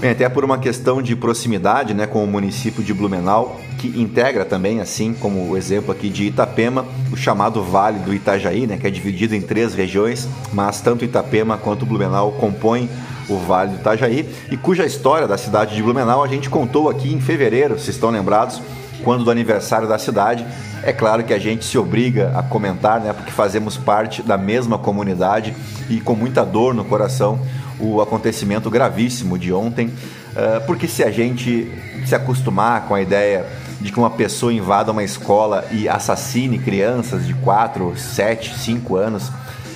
Bem, 0.00 0.10
até 0.10 0.28
por 0.28 0.44
uma 0.44 0.58
questão 0.58 1.00
de 1.00 1.14
proximidade 1.14 1.94
né, 1.94 2.08
com 2.08 2.24
o 2.24 2.26
município 2.26 2.82
de 2.82 2.92
Blumenau, 2.92 3.60
que 3.78 3.86
integra 4.00 4.44
também, 4.44 4.80
assim 4.80 5.14
como 5.14 5.48
o 5.48 5.56
exemplo 5.56 5.92
aqui 5.92 6.08
de 6.08 6.24
Itapema, 6.24 6.84
o 7.12 7.16
chamado 7.16 7.62
Vale 7.62 8.00
do 8.00 8.12
Itajaí, 8.12 8.66
né, 8.66 8.76
que 8.76 8.86
é 8.86 8.90
dividido 8.90 9.34
em 9.34 9.40
três 9.40 9.74
regiões, 9.74 10.28
mas 10.52 10.80
tanto 10.80 11.04
Itapema 11.04 11.56
quanto 11.56 11.86
Blumenau 11.86 12.32
compõem 12.32 12.90
o 13.28 13.36
Vale 13.36 13.70
do 13.70 13.76
Itajaí, 13.76 14.28
e 14.50 14.56
cuja 14.56 14.84
história 14.84 15.28
da 15.28 15.38
cidade 15.38 15.76
de 15.76 15.82
Blumenau 15.82 16.24
a 16.24 16.26
gente 16.26 16.50
contou 16.50 16.90
aqui 16.90 17.12
em 17.14 17.20
fevereiro, 17.20 17.78
se 17.78 17.90
estão 17.90 18.10
lembrados, 18.10 18.60
quando 19.02 19.24
do 19.24 19.30
aniversário 19.30 19.88
da 19.88 19.98
cidade. 19.98 20.46
É 20.82 20.92
claro 20.92 21.22
que 21.24 21.32
a 21.32 21.38
gente 21.38 21.64
se 21.64 21.78
obriga 21.78 22.32
a 22.34 22.42
comentar, 22.42 23.00
né, 23.00 23.12
porque 23.12 23.30
fazemos 23.30 23.76
parte 23.76 24.22
da 24.22 24.36
mesma 24.36 24.78
comunidade 24.78 25.54
e 25.88 26.00
com 26.00 26.14
muita 26.14 26.44
dor 26.44 26.74
no 26.74 26.84
coração 26.84 27.40
o 27.78 28.00
acontecimento 28.00 28.70
gravíssimo 28.70 29.38
de 29.38 29.52
ontem, 29.52 29.86
uh, 29.86 30.64
porque 30.66 30.86
se 30.86 31.02
a 31.02 31.10
gente 31.10 31.70
se 32.06 32.14
acostumar 32.14 32.82
com 32.86 32.94
a 32.94 33.02
ideia 33.02 33.44
de 33.80 33.90
que 33.90 33.98
uma 33.98 34.10
pessoa 34.10 34.52
invada 34.52 34.92
uma 34.92 35.02
escola 35.02 35.64
e 35.72 35.88
assassine 35.88 36.58
crianças 36.58 37.26
de 37.26 37.34
4, 37.34 37.96
7, 37.96 38.58
5 38.58 38.96
anos, 38.96 39.30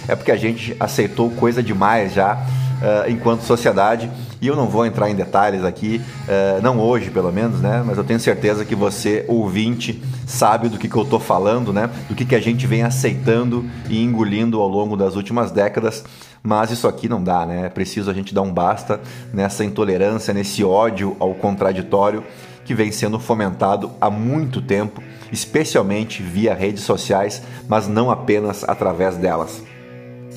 é 0.07 0.15
porque 0.15 0.31
a 0.31 0.37
gente 0.37 0.77
aceitou 0.79 1.31
coisa 1.31 1.63
demais 1.63 2.15
já 2.15 2.39
uh, 2.77 3.11
enquanto 3.11 3.43
sociedade 3.43 4.11
e 4.41 4.47
eu 4.47 4.57
não 4.57 4.69
vou 4.69 4.85
entrar 4.85 5.11
em 5.11 5.15
detalhes 5.15 5.65
aqui, 5.65 6.01
uh, 6.29 6.63
não 6.63 6.79
hoje 6.79 7.11
pelo 7.11 7.33
menos, 7.33 7.61
né? 7.61 7.83
Mas 7.85 7.97
eu 7.97 8.05
tenho 8.05 8.21
certeza 8.21 8.65
que 8.65 8.75
você, 8.75 9.25
ouvinte, 9.29 10.03
sabe 10.27 10.69
do 10.69 10.79
que, 10.79 10.89
que 10.89 10.97
eu 10.97 11.03
estou 11.03 11.21
falando, 11.21 11.73
né? 11.73 11.89
Do 12.09 12.15
que, 12.15 12.25
que 12.25 12.35
a 12.35 12.41
gente 12.41 12.67
vem 12.67 12.83
aceitando 12.83 13.65
e 13.89 14.03
engolindo 14.03 14.61
ao 14.61 14.69
longo 14.69 14.97
das 14.97 15.17
últimas 15.17 15.51
décadas. 15.51 16.05
Mas 16.43 16.71
isso 16.71 16.87
aqui 16.87 17.09
não 17.09 17.23
dá, 17.23 17.47
né? 17.47 17.67
É 17.67 17.69
preciso 17.69 18.11
a 18.11 18.15
gente 18.15 18.35
dar 18.35 18.43
um 18.43 18.53
basta 18.53 19.01
nessa 19.33 19.65
intolerância, 19.65 20.35
nesse 20.35 20.63
ódio 20.63 21.17
ao 21.19 21.35
contraditório 21.35 22.23
que 22.65 22.75
vem 22.75 22.91
sendo 22.91 23.19
fomentado 23.19 23.93
há 24.01 24.11
muito 24.11 24.61
tempo, 24.61 25.03
especialmente 25.33 26.23
via 26.23 26.53
redes 26.53 26.83
sociais, 26.83 27.41
mas 27.69 27.87
não 27.87 28.11
apenas 28.11 28.65
através 28.65 29.17
delas. 29.17 29.63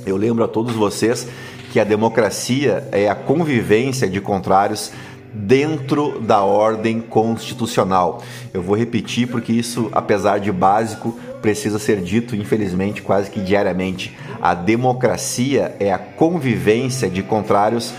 Eu 0.06 0.16
lembro 0.16 0.44
a 0.44 0.48
todos 0.48 0.76
vocês 0.76 1.28
que 1.72 1.80
a 1.80 1.84
democracia 1.84 2.88
é 2.92 3.10
a 3.10 3.16
convivência 3.16 4.10
de 4.10 4.20
contrários 4.20 4.92
dentro 5.32 6.20
da 6.20 6.42
ordem 6.42 7.00
constitucional. 7.00 8.24
Eu 8.54 8.62
vou 8.62 8.76
repetir 8.76 9.28
porque 9.28 9.54
isso, 9.54 9.90
apesar 9.92 10.40
de 10.40 10.52
básico, 10.52 11.18
precisa 11.42 11.78
ser 11.80 12.02
dito, 12.02 12.36
infelizmente, 12.36 13.02
quase 13.02 13.30
que 13.30 13.40
diariamente. 13.40 14.18
A 14.42 14.54
democracia 14.54 15.76
é 15.80 15.94
a 15.94 16.00
convivência 16.00 17.10
de 17.10 17.22
contrários 17.22 17.94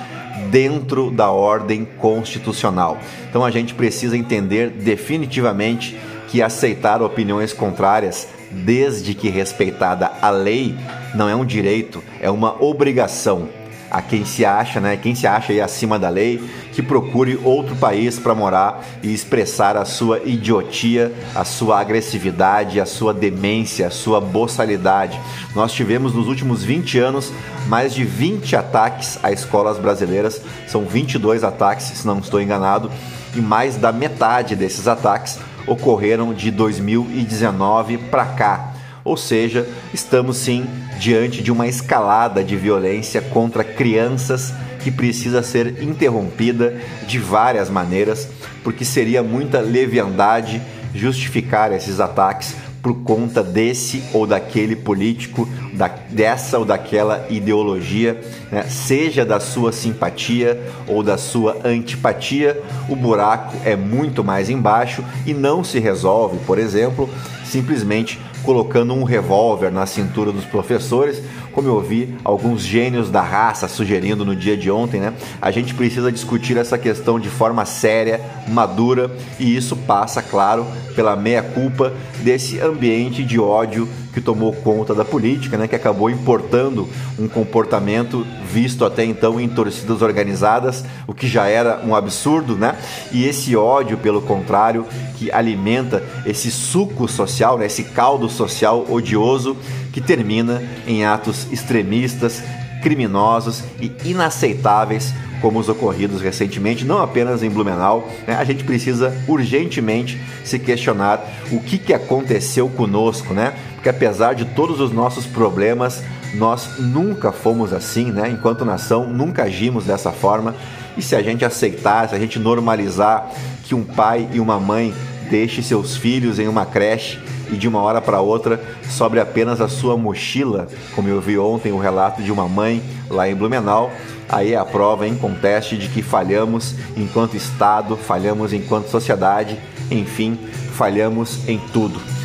dentro 0.50 1.10
da 1.10 1.30
ordem 1.30 1.84
constitucional. 1.84 2.98
Então 3.28 3.44
a 3.44 3.50
gente 3.50 3.74
precisa 3.74 4.16
entender 4.16 4.70
definitivamente 4.70 5.96
que 6.28 6.42
aceitar 6.42 7.02
opiniões 7.02 7.52
contrárias, 7.52 8.28
desde 8.50 9.14
que 9.14 9.28
respeitada 9.28 10.10
a 10.20 10.30
lei, 10.30 10.74
não 11.14 11.28
é 11.28 11.34
um 11.34 11.44
direito, 11.44 12.02
é 12.20 12.30
uma 12.30 12.60
obrigação 12.62 13.48
a 13.90 14.00
quem 14.00 14.24
se 14.24 14.44
acha, 14.44 14.80
né, 14.80 14.96
quem 14.96 15.14
se 15.14 15.26
acha 15.26 15.52
aí 15.52 15.60
acima 15.60 15.98
da 15.98 16.08
lei, 16.08 16.42
que 16.72 16.82
procure 16.82 17.38
outro 17.42 17.74
país 17.76 18.18
para 18.18 18.34
morar 18.34 18.84
e 19.02 19.12
expressar 19.12 19.76
a 19.76 19.84
sua 19.84 20.20
idiotia, 20.24 21.12
a 21.34 21.44
sua 21.44 21.80
agressividade, 21.80 22.80
a 22.80 22.86
sua 22.86 23.12
demência, 23.12 23.86
a 23.86 23.90
sua 23.90 24.20
boçalidade. 24.20 25.18
Nós 25.54 25.72
tivemos 25.72 26.14
nos 26.14 26.28
últimos 26.28 26.62
20 26.62 26.98
anos 26.98 27.32
mais 27.66 27.92
de 27.92 28.04
20 28.04 28.56
ataques 28.56 29.18
a 29.22 29.32
escolas 29.32 29.78
brasileiras, 29.78 30.40
são 30.66 30.84
22 30.84 31.44
ataques, 31.44 31.86
se 31.86 32.06
não 32.06 32.18
estou 32.18 32.40
enganado, 32.40 32.90
e 33.34 33.40
mais 33.40 33.76
da 33.76 33.92
metade 33.92 34.56
desses 34.56 34.88
ataques 34.88 35.38
ocorreram 35.66 36.32
de 36.32 36.50
2019 36.50 37.98
para 37.98 38.26
cá. 38.26 38.69
Ou 39.04 39.16
seja, 39.16 39.66
estamos 39.92 40.36
sim 40.36 40.66
diante 40.98 41.42
de 41.42 41.50
uma 41.50 41.66
escalada 41.66 42.44
de 42.44 42.56
violência 42.56 43.20
contra 43.20 43.64
crianças 43.64 44.52
que 44.82 44.90
precisa 44.90 45.42
ser 45.42 45.82
interrompida 45.82 46.76
de 47.06 47.18
várias 47.18 47.70
maneiras, 47.70 48.28
porque 48.62 48.84
seria 48.84 49.22
muita 49.22 49.60
leviandade 49.60 50.60
justificar 50.94 51.72
esses 51.72 52.00
ataques 52.00 52.54
por 52.82 53.02
conta 53.02 53.42
desse 53.42 54.02
ou 54.12 54.26
daquele 54.26 54.74
político, 54.74 55.48
da, 55.74 55.88
dessa 56.08 56.58
ou 56.58 56.64
daquela 56.64 57.26
ideologia, 57.28 58.20
né? 58.50 58.62
seja 58.64 59.24
da 59.24 59.38
sua 59.38 59.70
simpatia 59.70 60.60
ou 60.86 61.02
da 61.02 61.18
sua 61.18 61.58
antipatia, 61.64 62.60
o 62.88 62.96
buraco 62.96 63.54
é 63.64 63.76
muito 63.76 64.24
mais 64.24 64.48
embaixo 64.48 65.04
e 65.26 65.34
não 65.34 65.62
se 65.62 65.78
resolve, 65.78 66.38
por 66.46 66.58
exemplo, 66.58 67.08
simplesmente 67.44 68.18
colocando 68.50 68.92
um 68.94 69.04
revólver 69.04 69.70
na 69.70 69.86
cintura 69.86 70.32
dos 70.32 70.44
professores, 70.44 71.22
como 71.52 71.68
eu 71.68 71.80
vi 71.80 72.16
alguns 72.24 72.62
gênios 72.62 73.08
da 73.08 73.22
raça 73.22 73.68
sugerindo 73.68 74.24
no 74.24 74.34
dia 74.34 74.56
de 74.56 74.68
ontem, 74.68 75.00
né? 75.00 75.14
A 75.40 75.52
gente 75.52 75.72
precisa 75.72 76.10
discutir 76.10 76.56
essa 76.56 76.76
questão 76.76 77.20
de 77.20 77.28
forma 77.28 77.64
séria, 77.64 78.20
madura, 78.48 79.08
e 79.38 79.54
isso 79.54 79.76
passa, 79.76 80.20
claro, 80.20 80.66
pela 80.96 81.14
meia-culpa 81.14 81.92
desse 82.24 82.58
ambiente 82.58 83.22
de 83.22 83.38
ódio 83.38 83.88
que 84.12 84.20
tomou 84.20 84.52
conta 84.52 84.94
da 84.94 85.04
política, 85.04 85.56
né, 85.56 85.68
que 85.68 85.76
acabou 85.76 86.10
importando 86.10 86.88
um 87.18 87.28
comportamento 87.28 88.26
visto 88.50 88.84
até 88.84 89.04
então 89.04 89.40
em 89.40 89.48
torcidas 89.48 90.02
organizadas, 90.02 90.84
o 91.06 91.14
que 91.14 91.28
já 91.28 91.46
era 91.46 91.80
um 91.84 91.94
absurdo, 91.94 92.56
né? 92.56 92.76
E 93.12 93.24
esse 93.24 93.54
ódio, 93.54 93.96
pelo 93.98 94.20
contrário, 94.20 94.84
que 95.16 95.30
alimenta 95.30 96.02
esse 96.26 96.50
suco 96.50 97.06
social, 97.08 97.58
né, 97.58 97.66
esse 97.66 97.84
caldo 97.84 98.28
social 98.28 98.84
odioso 98.88 99.56
que 99.92 100.00
termina 100.00 100.62
em 100.86 101.04
atos 101.04 101.46
extremistas, 101.50 102.42
criminosos 102.82 103.62
e 103.80 103.92
inaceitáveis 104.04 105.12
como 105.40 105.58
os 105.58 105.68
ocorridos 105.68 106.20
recentemente, 106.20 106.84
não 106.84 107.00
apenas 107.00 107.42
em 107.42 107.50
Blumenau. 107.50 108.08
Né? 108.26 108.34
A 108.34 108.44
gente 108.44 108.62
precisa 108.62 109.12
urgentemente 109.26 110.20
se 110.44 110.58
questionar 110.58 111.26
o 111.50 111.60
que, 111.60 111.78
que 111.78 111.94
aconteceu 111.94 112.68
conosco, 112.68 113.32
né? 113.32 113.54
Porque 113.80 113.88
apesar 113.88 114.34
de 114.34 114.44
todos 114.44 114.78
os 114.78 114.92
nossos 114.92 115.24
problemas, 115.24 116.02
nós 116.34 116.78
nunca 116.78 117.32
fomos 117.32 117.72
assim, 117.72 118.12
né? 118.12 118.28
Enquanto 118.28 118.62
nação, 118.62 119.06
nunca 119.06 119.44
agimos 119.44 119.86
dessa 119.86 120.12
forma. 120.12 120.54
E 120.98 121.02
se 121.02 121.16
a 121.16 121.22
gente 121.22 121.46
aceitar, 121.46 122.06
se 122.06 122.14
a 122.14 122.18
gente 122.18 122.38
normalizar 122.38 123.30
que 123.64 123.74
um 123.74 123.82
pai 123.82 124.28
e 124.34 124.38
uma 124.38 124.60
mãe 124.60 124.92
deixe 125.30 125.62
seus 125.62 125.96
filhos 125.96 126.38
em 126.38 126.46
uma 126.46 126.66
creche 126.66 127.18
e 127.50 127.56
de 127.56 127.66
uma 127.66 127.80
hora 127.80 128.02
para 128.02 128.20
outra 128.20 128.60
sobre 128.90 129.18
apenas 129.18 129.62
a 129.62 129.68
sua 129.68 129.96
mochila, 129.96 130.68
como 130.94 131.08
eu 131.08 131.18
vi 131.18 131.38
ontem 131.38 131.72
o 131.72 131.78
relato 131.78 132.22
de 132.22 132.30
uma 132.30 132.46
mãe 132.46 132.82
lá 133.08 133.30
em 133.30 133.34
Blumenau, 133.34 133.90
aí 134.28 134.52
é 134.52 134.58
a 134.58 134.64
prova 134.64 135.08
em 135.08 135.16
conteste 135.16 135.78
de 135.78 135.88
que 135.88 136.02
falhamos 136.02 136.74
enquanto 136.98 137.34
Estado, 137.34 137.96
falhamos 137.96 138.52
enquanto 138.52 138.90
sociedade, 138.90 139.58
enfim, 139.90 140.38
falhamos 140.74 141.48
em 141.48 141.58
tudo. 141.72 142.19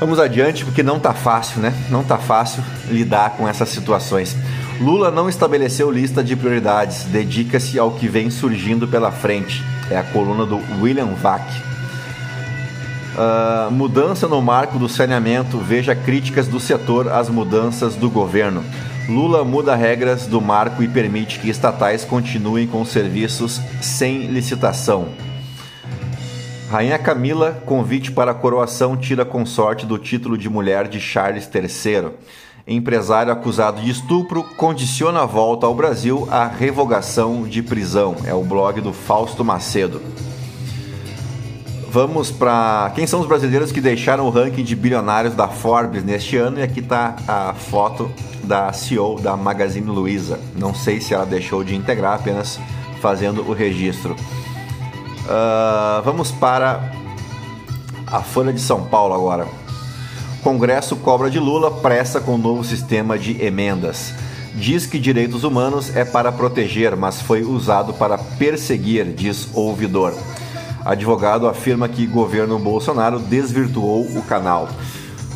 Vamos 0.00 0.20
adiante 0.20 0.64
porque 0.64 0.82
não 0.82 1.00
tá 1.00 1.12
fácil, 1.12 1.60
né? 1.60 1.74
Não 1.90 2.04
tá 2.04 2.18
fácil 2.18 2.62
lidar 2.88 3.30
com 3.30 3.48
essas 3.48 3.68
situações. 3.68 4.36
Lula 4.80 5.10
não 5.10 5.28
estabeleceu 5.28 5.90
lista 5.90 6.22
de 6.22 6.36
prioridades, 6.36 7.02
dedica-se 7.04 7.78
ao 7.80 7.90
que 7.90 8.06
vem 8.06 8.30
surgindo 8.30 8.86
pela 8.86 9.10
frente. 9.10 9.64
É 9.90 9.96
a 9.96 10.04
coluna 10.04 10.46
do 10.46 10.60
William 10.80 11.14
Vac. 11.14 11.42
Uh, 13.18 13.72
mudança 13.72 14.28
no 14.28 14.40
marco 14.40 14.78
do 14.78 14.88
saneamento, 14.88 15.58
veja 15.58 15.96
críticas 15.96 16.46
do 16.46 16.60
setor 16.60 17.10
às 17.10 17.28
mudanças 17.28 17.96
do 17.96 18.08
governo. 18.08 18.62
Lula 19.08 19.42
muda 19.42 19.74
regras 19.74 20.26
do 20.26 20.40
marco 20.40 20.80
e 20.80 20.86
permite 20.86 21.40
que 21.40 21.50
estatais 21.50 22.04
continuem 22.04 22.68
com 22.68 22.84
serviços 22.84 23.60
sem 23.80 24.28
licitação. 24.28 25.08
Rainha 26.70 26.98
Camila, 26.98 27.62
convite 27.64 28.12
para 28.12 28.32
a 28.32 28.34
coroação, 28.34 28.94
tira 28.94 29.24
consorte 29.24 29.86
do 29.86 29.96
título 29.96 30.36
de 30.36 30.50
mulher 30.50 30.86
de 30.86 31.00
Charles 31.00 31.48
III. 31.52 32.10
Empresário 32.66 33.32
acusado 33.32 33.80
de 33.80 33.90
estupro 33.90 34.44
condiciona 34.44 35.22
a 35.22 35.26
volta 35.26 35.64
ao 35.64 35.74
Brasil 35.74 36.28
à 36.30 36.46
revogação 36.46 37.44
de 37.44 37.62
prisão. 37.62 38.16
É 38.26 38.34
o 38.34 38.44
blog 38.44 38.82
do 38.82 38.92
Fausto 38.92 39.42
Macedo. 39.42 40.02
Vamos 41.90 42.30
para 42.30 42.92
quem 42.94 43.06
são 43.06 43.20
os 43.20 43.26
brasileiros 43.26 43.72
que 43.72 43.80
deixaram 43.80 44.26
o 44.26 44.30
ranking 44.30 44.62
de 44.62 44.76
bilionários 44.76 45.34
da 45.34 45.48
Forbes 45.48 46.04
neste 46.04 46.36
ano 46.36 46.58
e 46.58 46.62
aqui 46.62 46.80
está 46.80 47.16
a 47.26 47.54
foto 47.54 48.10
da 48.44 48.74
CEO 48.74 49.18
da 49.18 49.34
Magazine 49.38 49.86
Luiza. 49.86 50.38
Não 50.54 50.74
sei 50.74 51.00
se 51.00 51.14
ela 51.14 51.24
deixou 51.24 51.64
de 51.64 51.74
integrar, 51.74 52.16
apenas 52.16 52.60
fazendo 53.00 53.40
o 53.48 53.54
registro. 53.54 54.14
Uh, 55.28 56.02
vamos 56.02 56.32
para 56.32 56.90
a 58.06 58.22
Folha 58.22 58.50
de 58.50 58.60
São 58.60 58.84
Paulo 58.84 59.14
agora. 59.14 59.46
Congresso 60.42 60.96
cobra 60.96 61.28
de 61.28 61.38
Lula 61.38 61.70
pressa 61.70 62.18
com 62.18 62.38
novo 62.38 62.64
sistema 62.64 63.18
de 63.18 63.42
emendas. 63.44 64.14
Diz 64.54 64.86
que 64.86 64.98
direitos 64.98 65.44
humanos 65.44 65.94
é 65.94 66.02
para 66.02 66.32
proteger, 66.32 66.96
mas 66.96 67.20
foi 67.20 67.42
usado 67.42 67.92
para 67.92 68.16
perseguir, 68.16 69.04
diz 69.12 69.50
ouvidor. 69.52 70.14
Advogado 70.82 71.46
afirma 71.46 71.88
que 71.88 72.06
governo 72.06 72.58
Bolsonaro 72.58 73.18
desvirtuou 73.18 74.06
o 74.16 74.22
canal. 74.22 74.66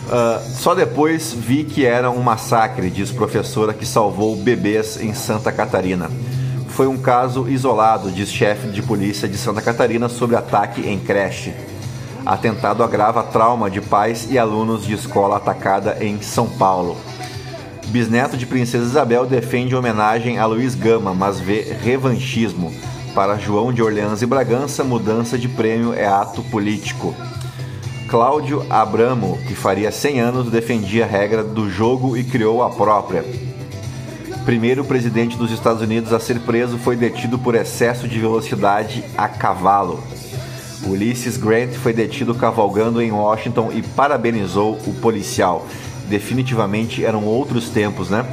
Uh, 0.07 0.43
só 0.57 0.75
depois 0.75 1.35
vi 1.35 1.65
que 1.65 1.85
era 1.85 2.11
um 2.11 2.23
massacre, 2.23 2.89
diz 2.89 3.11
professora 3.11 3.75
que 3.75 3.85
salvou 3.85 4.35
bebês 4.37 4.99
em 4.99 5.13
Santa 5.13 5.53
Catarina. 5.53 6.11
Foi 6.73 6.87
um 6.87 6.97
caso 6.97 7.49
isolado, 7.51 8.11
diz 8.11 8.31
chefe 8.31 8.69
de 8.69 8.83
polícia 8.83 9.29
de 9.29 9.37
Santa 9.37 9.61
Catarina 9.61 10.09
sobre 10.09 10.37
ataque 10.37 10.89
em 10.89 10.99
creche. 10.99 11.53
Atentado 12.25 12.83
agrava 12.83 13.23
trauma 13.23 13.71
de 13.71 13.83
pais 13.83 14.31
e 14.31 14.39
alunos 14.39 14.87
de 14.87 14.95
escola 14.95 15.37
atacada 15.37 15.99
em 16.01 16.23
São 16.23 16.49
Paulo. 16.49 16.97
Bisneto 17.89 18.39
de 18.39 18.47
Princesa 18.47 18.87
Isabel 18.87 19.27
defende 19.27 19.77
homenagem 19.77 20.39
a 20.39 20.47
Luiz 20.47 20.75
Gama, 20.75 21.13
mas 21.13 21.39
vê 21.39 21.61
revanchismo. 21.83 22.73
Para 23.15 23.37
João 23.37 23.71
de 23.71 23.83
Orleans 23.83 24.23
e 24.23 24.27
Bragança, 24.27 24.83
mudança 24.83 25.37
de 25.37 25.49
prêmio 25.49 25.93
é 25.93 26.07
ato 26.07 26.43
político. 26.45 27.15
Cláudio 28.09 28.65
Abramo, 28.71 29.39
que 29.47 29.55
faria 29.55 29.93
100 29.93 30.21
anos, 30.21 30.51
defendia 30.51 31.05
a 31.05 31.09
regra 31.09 31.45
do 31.45 31.69
jogo 31.69 32.17
e 32.17 32.25
criou 32.25 32.63
a 32.63 32.71
própria. 32.71 33.52
Primeiro 34.45 34.85
presidente 34.85 35.37
dos 35.37 35.51
Estados 35.51 35.83
Unidos 35.83 36.13
a 36.13 36.19
ser 36.19 36.41
preso 36.41 36.79
foi 36.79 36.97
detido 36.97 37.39
por 37.39 37.55
excesso 37.55 38.09
de 38.09 38.19
velocidade 38.19 39.05
a 39.17 39.29
cavalo. 39.29 40.03
Ulysses 40.85 41.37
Grant 41.37 41.73
foi 41.75 41.93
detido 41.93 42.35
cavalgando 42.35 43.01
em 43.01 43.13
Washington 43.13 43.71
e 43.73 43.83
parabenizou 43.83 44.79
o 44.87 44.95
policial. 44.95 45.67
Definitivamente 46.09 47.05
eram 47.05 47.25
outros 47.25 47.69
tempos, 47.71 48.11
né? 48.11 48.27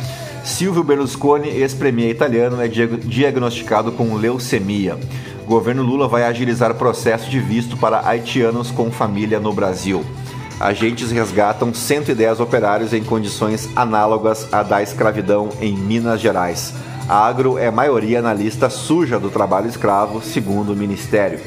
Silvio 0.43 0.83
Berlusconi, 0.83 1.49
ex-premier 1.49 2.09
italiano, 2.09 2.59
é 2.61 2.67
diagnosticado 2.67 3.91
com 3.91 4.15
leucemia 4.15 4.97
governo 5.49 5.81
Lula 5.81 6.07
vai 6.07 6.25
agilizar 6.25 6.75
processo 6.75 7.27
de 7.27 7.39
visto 7.39 7.75
para 7.75 8.07
haitianos 8.07 8.69
com 8.69 8.91
família 8.91 9.39
no 9.39 9.51
Brasil. 9.51 10.05
Agentes 10.59 11.09
resgatam 11.09 11.73
110 11.73 12.41
operários 12.41 12.91
em 12.93 13.01
condições 13.01 13.69
análogas 13.75 14.45
à 14.51 14.61
da 14.61 14.83
escravidão 14.83 15.49
em 15.61 15.73
Minas 15.73 16.19
Gerais. 16.19 16.73
A 17.07 17.25
agro 17.25 17.57
é 17.57 17.71
maioria 17.71 18.21
na 18.21 18.33
lista 18.33 18.69
suja 18.69 19.17
do 19.17 19.29
trabalho 19.29 19.69
escravo, 19.69 20.21
segundo 20.21 20.73
o 20.73 20.75
Ministério. 20.75 21.39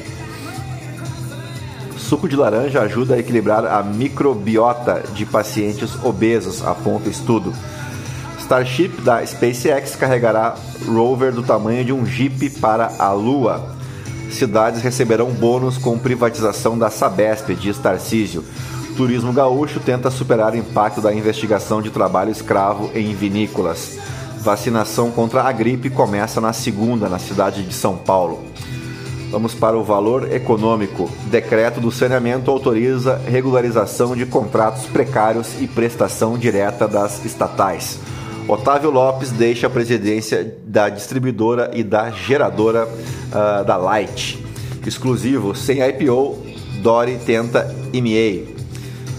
Suco 1.95 2.27
de 2.27 2.35
laranja 2.35 2.81
ajuda 2.81 3.13
a 3.13 3.19
equilibrar 3.19 3.65
a 3.65 3.83
microbiota 3.83 5.03
de 5.13 5.25
pacientes 5.25 5.95
obesos, 6.03 6.65
aponta 6.65 7.07
estudo. 7.07 7.53
Starship 8.39 9.01
da 9.03 9.25
SpaceX 9.25 9.95
carregará 9.95 10.55
rover 10.87 11.31
do 11.31 11.43
tamanho 11.43 11.85
de 11.85 11.93
um 11.93 12.05
Jeep 12.05 12.49
para 12.59 12.91
a 12.97 13.11
Lua 13.13 13.73
cidades 14.33 14.81
receberão 14.81 15.31
bônus 15.31 15.77
com 15.77 15.97
privatização 15.97 16.77
da 16.77 16.89
Sabesp, 16.89 17.53
diz 17.55 17.77
Tarcísio. 17.77 18.43
Turismo 18.95 19.33
gaúcho 19.33 19.79
tenta 19.79 20.11
superar 20.11 20.53
o 20.53 20.57
impacto 20.57 21.01
da 21.01 21.13
investigação 21.13 21.81
de 21.81 21.89
trabalho 21.89 22.31
escravo 22.31 22.91
em 22.93 23.13
vinícolas. 23.15 23.97
Vacinação 24.39 25.09
contra 25.09 25.41
a 25.43 25.51
gripe 25.51 25.89
começa 25.89 26.39
na 26.39 26.53
segunda, 26.53 27.09
na 27.09 27.17
cidade 27.17 27.63
de 27.63 27.73
São 27.73 27.97
Paulo. 27.97 28.43
Vamos 29.31 29.55
para 29.55 29.75
o 29.75 29.83
valor 29.83 30.31
econômico. 30.31 31.09
Decreto 31.25 31.81
do 31.81 31.91
saneamento 31.91 32.51
autoriza 32.51 33.19
regularização 33.25 34.15
de 34.15 34.27
contratos 34.27 34.85
precários 34.85 35.59
e 35.59 35.65
prestação 35.65 36.37
direta 36.37 36.87
das 36.87 37.25
estatais. 37.25 37.99
Otávio 38.47 38.91
Lopes 38.91 39.31
deixa 39.31 39.65
a 39.65 39.71
presidência 39.71 40.55
da 40.65 40.87
distribuidora 40.87 41.71
e 41.73 41.81
da 41.81 42.11
geradora 42.11 42.85
uh, 42.85 43.65
da 43.65 43.75
Light. 43.75 44.37
Exclusivo, 44.85 45.55
sem 45.55 45.81
IPO, 45.81 46.37
Dori 46.81 47.17
tenta 47.25 47.73
MEA. 47.91 48.52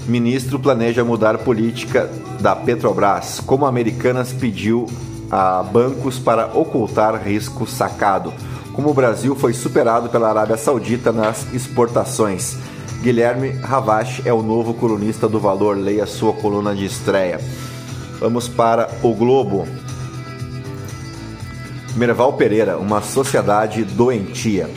Ministro 0.06 0.58
planeja 0.58 1.02
mudar 1.02 1.38
política 1.38 2.10
da 2.40 2.54
Petrobras, 2.54 3.40
como 3.40 3.64
Americanas 3.64 4.32
pediu 4.32 4.86
a 5.30 5.62
bancos 5.62 6.18
para 6.18 6.46
ocultar 6.46 7.22
risco 7.22 7.66
sacado. 7.66 8.32
Como 8.74 8.90
o 8.90 8.94
Brasil 8.94 9.34
foi 9.34 9.54
superado 9.54 10.10
pela 10.10 10.28
Arábia 10.28 10.58
Saudita 10.58 11.10
nas 11.10 11.46
exportações. 11.54 12.56
Guilherme 13.00 13.50
Ravache 13.50 14.22
é 14.26 14.32
o 14.32 14.42
novo 14.42 14.74
colunista 14.74 15.26
do 15.26 15.40
Valor. 15.40 15.76
Leia 15.76 16.06
sua 16.06 16.34
coluna 16.34 16.74
de 16.74 16.84
estreia. 16.84 17.40
Vamos 18.20 18.46
para 18.46 18.90
o 19.02 19.14
Globo. 19.14 19.66
Merval 21.96 22.32
Pereira, 22.34 22.76
uma 22.76 23.00
sociedade 23.00 23.84
doentia. 23.84 24.68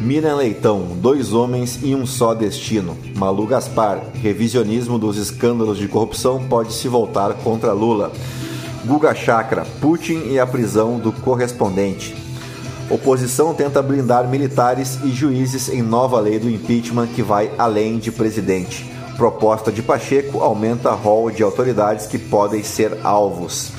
Miriam 0.00 0.36
Leitão, 0.36 0.96
dois 0.96 1.34
homens 1.34 1.78
e 1.82 1.94
um 1.94 2.06
só 2.06 2.32
destino. 2.32 2.96
Malu 3.16 3.46
Gaspar, 3.46 4.00
revisionismo 4.14 4.98
dos 4.98 5.18
escândalos 5.18 5.76
de 5.76 5.86
corrupção 5.86 6.42
pode 6.48 6.72
se 6.72 6.88
voltar 6.88 7.34
contra 7.34 7.74
Lula. 7.74 8.10
Guga 8.86 9.14
Chakra, 9.14 9.66
Putin 9.78 10.22
e 10.30 10.38
a 10.38 10.46
prisão 10.46 10.98
do 10.98 11.12
correspondente. 11.12 12.16
Oposição 12.88 13.52
tenta 13.52 13.82
blindar 13.82 14.26
militares 14.26 14.98
e 15.04 15.10
juízes 15.10 15.68
em 15.68 15.82
nova 15.82 16.18
lei 16.18 16.38
do 16.38 16.48
impeachment 16.48 17.08
que 17.08 17.22
vai 17.22 17.50
além 17.58 17.98
de 17.98 18.10
presidente. 18.10 18.90
Proposta 19.18 19.70
de 19.70 19.82
Pacheco 19.82 20.40
aumenta 20.40 20.92
rol 20.92 21.30
de 21.30 21.42
autoridades 21.42 22.06
que 22.06 22.18
podem 22.18 22.62
ser 22.62 22.96
alvos. 23.04 23.70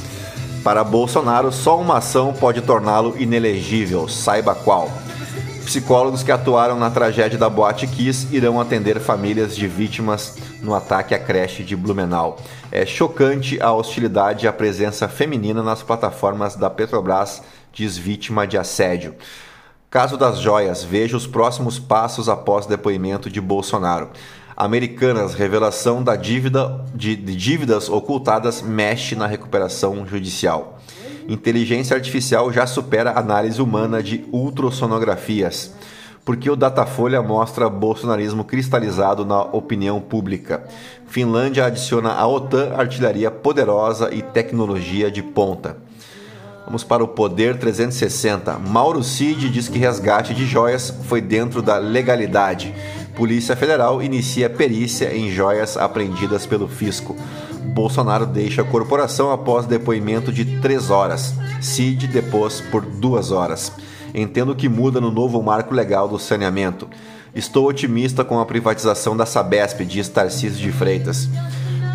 Para 0.64 0.84
Bolsonaro, 0.84 1.52
só 1.52 1.82
uma 1.82 1.98
ação 1.98 2.32
pode 2.32 2.62
torná-lo 2.62 3.16
inelegível, 3.18 4.08
saiba 4.08 4.54
qual. 4.54 4.88
Psicólogos 5.72 6.22
que 6.22 6.34
atuaram 6.34 6.78
na 6.78 6.92
tragédia 6.92 7.40
da 7.40 7.50
Boate 7.50 7.88
Kiss 7.88 8.28
irão 8.30 8.60
atender 8.60 9.00
famílias 9.00 9.56
de 9.56 9.70
vítimas 9.70 10.38
no 10.62 10.76
ataque 10.76 11.16
à 11.16 11.18
creche 11.18 11.64
de 11.64 11.78
Blumenau. 11.78 12.38
É 12.70 12.86
chocante 12.86 13.58
a 13.62 13.72
hostilidade 13.72 14.44
e 14.46 14.50
a 14.50 14.52
presença 14.52 15.08
feminina 15.08 15.64
nas 15.64 15.82
plataformas 15.82 16.58
da 16.58 16.70
Petrobras, 16.70 17.42
diz 17.72 17.96
vítima 17.96 18.46
de 18.46 18.58
assédio. 18.58 19.16
Caso 19.90 20.18
das 20.18 20.40
joias, 20.40 20.84
veja 20.84 21.16
os 21.16 21.26
próximos 21.26 21.80
passos 21.80 22.28
após 22.28 22.66
depoimento 22.66 23.30
de 23.30 23.40
Bolsonaro. 23.40 24.10
Americanas, 24.58 25.34
revelação 25.34 26.04
da 26.04 26.18
dívida 26.18 26.84
de, 26.94 27.16
de 27.16 27.34
dívidas 27.34 27.88
ocultadas 27.88 28.62
mexe 28.62 29.16
na 29.16 29.26
recuperação 29.26 30.06
judicial 30.06 30.81
inteligência 31.28 31.96
artificial 31.96 32.52
já 32.52 32.66
supera 32.66 33.12
a 33.12 33.20
análise 33.20 33.62
humana 33.62 34.02
de 34.02 34.26
ultrassonografias, 34.32 35.74
porque 36.24 36.50
o 36.50 36.56
Datafolha 36.56 37.22
mostra 37.22 37.70
bolsonarismo 37.70 38.44
cristalizado 38.44 39.26
na 39.26 39.42
opinião 39.42 40.00
pública. 40.00 40.64
Finlândia 41.08 41.66
adiciona 41.66 42.14
à 42.14 42.28
OTAN 42.28 42.74
artilharia 42.76 43.30
poderosa 43.30 44.14
e 44.14 44.22
tecnologia 44.22 45.12
de 45.12 45.22
ponta. 45.22 45.78
Vamos 46.66 46.84
para 46.84 47.04
o 47.04 47.08
Poder 47.08 47.58
360. 47.58 48.58
Mauro 48.60 49.04
Cid 49.04 49.50
diz 49.50 49.68
que 49.68 49.80
resgate 49.80 50.34
de 50.34 50.46
joias 50.46 50.94
foi 51.04 51.20
dentro 51.20 51.62
da 51.62 51.78
legalidade. 51.78 52.74
Polícia 53.16 53.56
Federal 53.56 54.02
inicia 54.02 54.50
perícia 54.50 55.14
em 55.14 55.30
joias 55.32 55.76
apreendidas 55.76 56.46
pelo 56.46 56.68
fisco. 56.68 57.16
Bolsonaro 57.64 58.26
deixa 58.26 58.62
a 58.62 58.66
corporação 58.66 59.32
após 59.32 59.66
depoimento 59.66 60.32
de 60.32 60.60
três 60.60 60.90
horas. 60.90 61.34
Cid 61.62 62.08
depôs 62.08 62.62
por 62.72 62.82
duas 62.86 63.32
horas. 63.32 63.72
Entendo 64.14 64.56
que 64.56 64.68
muda 64.68 65.00
no 65.00 65.12
novo 65.12 65.42
marco 65.42 65.74
legal 65.74 66.08
do 66.08 66.20
saneamento. 66.20 66.88
Estou 67.34 67.70
otimista 67.70 68.26
com 68.26 68.40
a 68.40 68.46
privatização 68.46 69.16
da 69.16 69.26
Sabesp, 69.26 69.86
diz 69.86 70.10
Tarcísio 70.10 70.60
de 70.60 70.72
Freitas. 70.72 71.30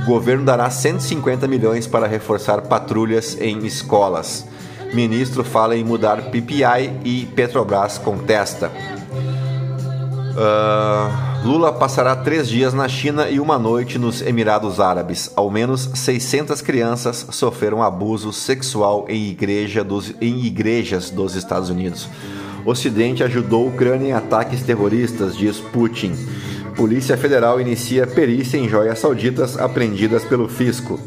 Governo 0.06 0.44
dará 0.44 0.70
150 0.70 1.46
milhões 1.46 1.86
para 1.86 2.06
reforçar 2.06 2.62
patrulhas 2.62 3.36
em 3.40 3.66
escolas. 3.66 4.46
Ministro 4.94 5.44
fala 5.44 5.76
em 5.76 5.84
mudar 5.84 6.30
PPI 6.30 7.00
e 7.04 7.26
Petrobras 7.34 7.98
contesta. 7.98 8.70
Uh, 10.32 11.35
Lula 11.46 11.72
passará 11.72 12.16
três 12.16 12.48
dias 12.48 12.74
na 12.74 12.88
China 12.88 13.30
e 13.30 13.38
uma 13.38 13.56
noite 13.56 14.00
nos 14.00 14.20
Emirados 14.20 14.80
Árabes. 14.80 15.30
Ao 15.36 15.48
menos 15.48 15.88
600 15.94 16.60
crianças 16.60 17.24
sofreram 17.30 17.84
abuso 17.84 18.32
sexual 18.32 19.06
em, 19.08 19.28
igreja 19.28 19.84
dos, 19.84 20.12
em 20.20 20.44
igrejas 20.44 21.08
dos 21.08 21.36
Estados 21.36 21.70
Unidos. 21.70 22.08
O 22.64 22.70
Ocidente 22.72 23.22
ajudou 23.22 23.64
a 23.64 23.68
Ucrânia 23.68 24.08
em 24.08 24.12
ataques 24.12 24.62
terroristas, 24.62 25.36
diz 25.36 25.58
Putin. 25.58 26.16
Polícia 26.74 27.16
Federal 27.16 27.60
inicia 27.60 28.08
perícia 28.08 28.58
em 28.58 28.68
joias 28.68 28.98
sauditas 28.98 29.56
apreendidas 29.56 30.24
pelo 30.24 30.48
fisco. 30.48 30.98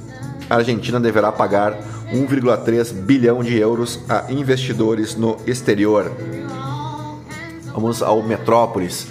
A 0.49 0.55
Argentina 0.55 1.01
deverá 1.01 1.33
pagar 1.33 1.77
1,3 2.13 2.93
bilhão 2.93 3.43
de 3.43 3.57
euros 3.57 3.99
a 4.07 4.31
investidores 4.31 5.17
no 5.17 5.35
exterior. 5.45 6.09
Vamos 7.73 8.01
ao 8.01 8.23
Metrópolis. 8.23 9.05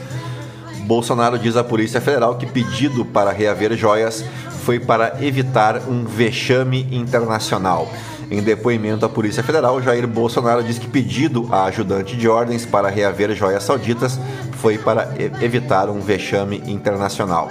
Bolsonaro 0.88 1.38
diz 1.38 1.54
à 1.54 1.62
Polícia 1.62 2.00
Federal 2.00 2.36
que 2.36 2.46
pedido 2.46 3.04
para 3.04 3.30
reaver 3.30 3.76
joias 3.76 4.24
foi 4.62 4.80
para 4.80 5.22
evitar 5.22 5.82
um 5.86 6.06
vexame 6.06 6.88
internacional. 6.90 7.92
Em 8.30 8.42
depoimento 8.42 9.04
à 9.04 9.08
Polícia 9.08 9.42
Federal, 9.42 9.82
Jair 9.82 10.06
Bolsonaro 10.08 10.62
diz 10.62 10.78
que 10.78 10.88
pedido 10.88 11.46
à 11.52 11.64
ajudante 11.64 12.16
de 12.16 12.26
ordens 12.26 12.64
para 12.64 12.88
reaver 12.88 13.34
joias 13.34 13.64
sauditas 13.64 14.18
foi 14.52 14.78
para 14.78 15.12
evitar 15.42 15.90
um 15.90 16.00
vexame 16.00 16.62
internacional. 16.66 17.50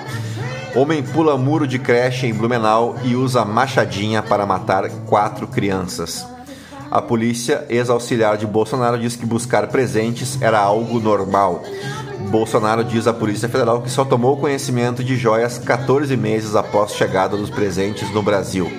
Homem 0.76 1.04
pula 1.04 1.38
muro 1.38 1.68
de 1.68 1.78
creche 1.78 2.26
em 2.26 2.34
Blumenau 2.34 2.96
e 3.04 3.16
usa 3.16 3.46
machadinha 3.46 4.24
para 4.24 4.48
matar 4.48 4.90
quatro 5.06 5.48
crianças. 5.48 6.26
A 6.90 7.02
polícia, 7.02 7.66
ex-auxiliar 7.70 8.38
de 8.38 8.48
Bolsonaro, 8.48 8.98
diz 8.98 9.16
que 9.16 9.26
buscar 9.28 9.68
presentes 9.68 10.42
era 10.42 10.58
algo 10.58 11.00
normal. 11.00 11.62
Bolsonaro 12.30 12.84
diz 12.84 13.08
à 13.08 13.14
Polícia 13.14 13.48
Federal 13.48 13.82
que 13.82 13.90
só 13.90 14.04
tomou 14.04 14.36
conhecimento 14.36 15.02
de 15.02 15.16
joias 15.16 15.58
14 15.58 16.16
meses 16.18 16.56
após 16.56 16.92
chegada 16.92 17.38
dos 17.38 17.50
presentes 17.50 18.12
no 18.12 18.22
Brasil. 18.22 18.70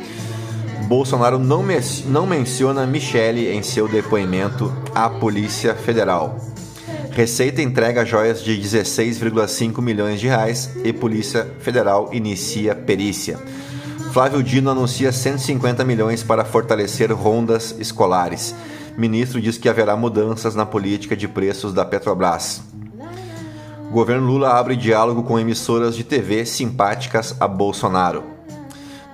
Bolsonaro 0.87 1.39
não, 1.39 1.65
não 2.07 2.27
menciona 2.27 2.87
Michele 2.87 3.49
em 3.49 3.63
seu 3.63 3.89
depoimento 3.89 4.71
à 4.95 5.09
Polícia 5.09 5.75
Federal. 5.75 6.39
Receita 7.11 7.63
entrega 7.63 8.05
joias 8.05 8.45
de 8.45 8.53
16,5 8.53 9.81
milhões 9.81 10.21
de 10.21 10.29
reais 10.29 10.71
e 10.85 10.93
Polícia 10.93 11.51
Federal 11.61 12.11
inicia 12.13 12.75
perícia. 12.75 13.39
Flávio 14.13 14.43
Dino 14.43 14.71
anuncia 14.71 15.11
150 15.11 15.85
milhões 15.85 16.23
para 16.23 16.45
fortalecer 16.45 17.11
rondas 17.13 17.75
escolares. 17.79 18.55
Ministro 18.97 19.41
diz 19.41 19.57
que 19.57 19.69
haverá 19.69 19.97
mudanças 19.97 20.55
na 20.55 20.67
política 20.67 21.17
de 21.17 21.27
preços 21.27 21.73
da 21.73 21.85
Petrobras. 21.85 22.68
Governo 23.91 24.27
Lula 24.27 24.51
abre 24.51 24.77
diálogo 24.77 25.23
com 25.23 25.39
emissoras 25.39 25.97
de 25.97 26.05
TV 26.05 26.45
simpáticas 26.45 27.35
a 27.41 27.49
Bolsonaro. 27.49 28.23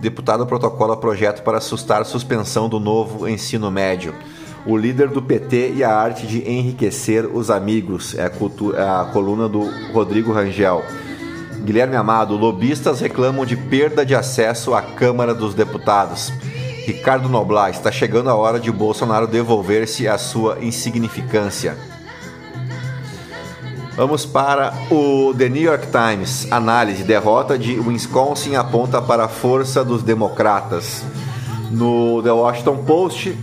Deputado 0.00 0.44
protocola 0.46 0.96
projeto 0.96 1.44
para 1.44 1.58
assustar 1.58 2.04
suspensão 2.04 2.68
do 2.68 2.80
novo 2.80 3.28
ensino 3.28 3.70
médio. 3.70 4.12
O 4.66 4.76
líder 4.76 5.08
do 5.08 5.22
PT 5.22 5.74
e 5.76 5.84
a 5.84 5.94
arte 5.94 6.26
de 6.26 6.50
enriquecer 6.50 7.24
os 7.24 7.50
amigos. 7.50 8.16
É 8.18 8.24
a, 8.24 8.26
é 8.26 8.82
a 8.82 9.10
coluna 9.12 9.48
do 9.48 9.70
Rodrigo 9.92 10.32
Rangel. 10.32 10.82
Guilherme 11.64 11.94
Amado, 11.94 12.37
lobistas 12.37 13.00
reclamam 13.00 13.46
de 13.46 13.56
perda 13.56 14.04
de 14.04 14.14
acesso 14.14 14.74
à 14.74 14.82
Câmara 14.82 15.32
dos 15.32 15.54
Deputados. 15.54 16.32
Ricardo 16.84 17.28
Noblar, 17.28 17.70
está 17.70 17.92
chegando 17.92 18.28
a 18.28 18.34
hora 18.34 18.58
de 18.58 18.72
Bolsonaro 18.72 19.28
devolver-se 19.28 20.08
à 20.08 20.18
sua 20.18 20.58
insignificância. 20.60 21.93
Vamos 23.96 24.26
para 24.26 24.74
o 24.90 25.33
The 25.38 25.48
New 25.48 25.62
York 25.62 25.87
Times. 25.87 26.50
Análise: 26.50 27.04
derrota 27.04 27.57
de 27.57 27.78
Wisconsin 27.78 28.57
aponta 28.57 29.00
para 29.00 29.26
a 29.26 29.28
força 29.28 29.85
dos 29.85 30.02
democratas. 30.02 31.04
No 31.70 32.20
The 32.22 32.33
Washington 32.33 32.78
Post, 32.78 33.38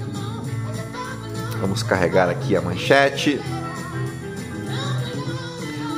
vamos 1.60 1.82
carregar 1.84 2.30
aqui 2.30 2.56
a 2.56 2.62
manchete. 2.62 3.42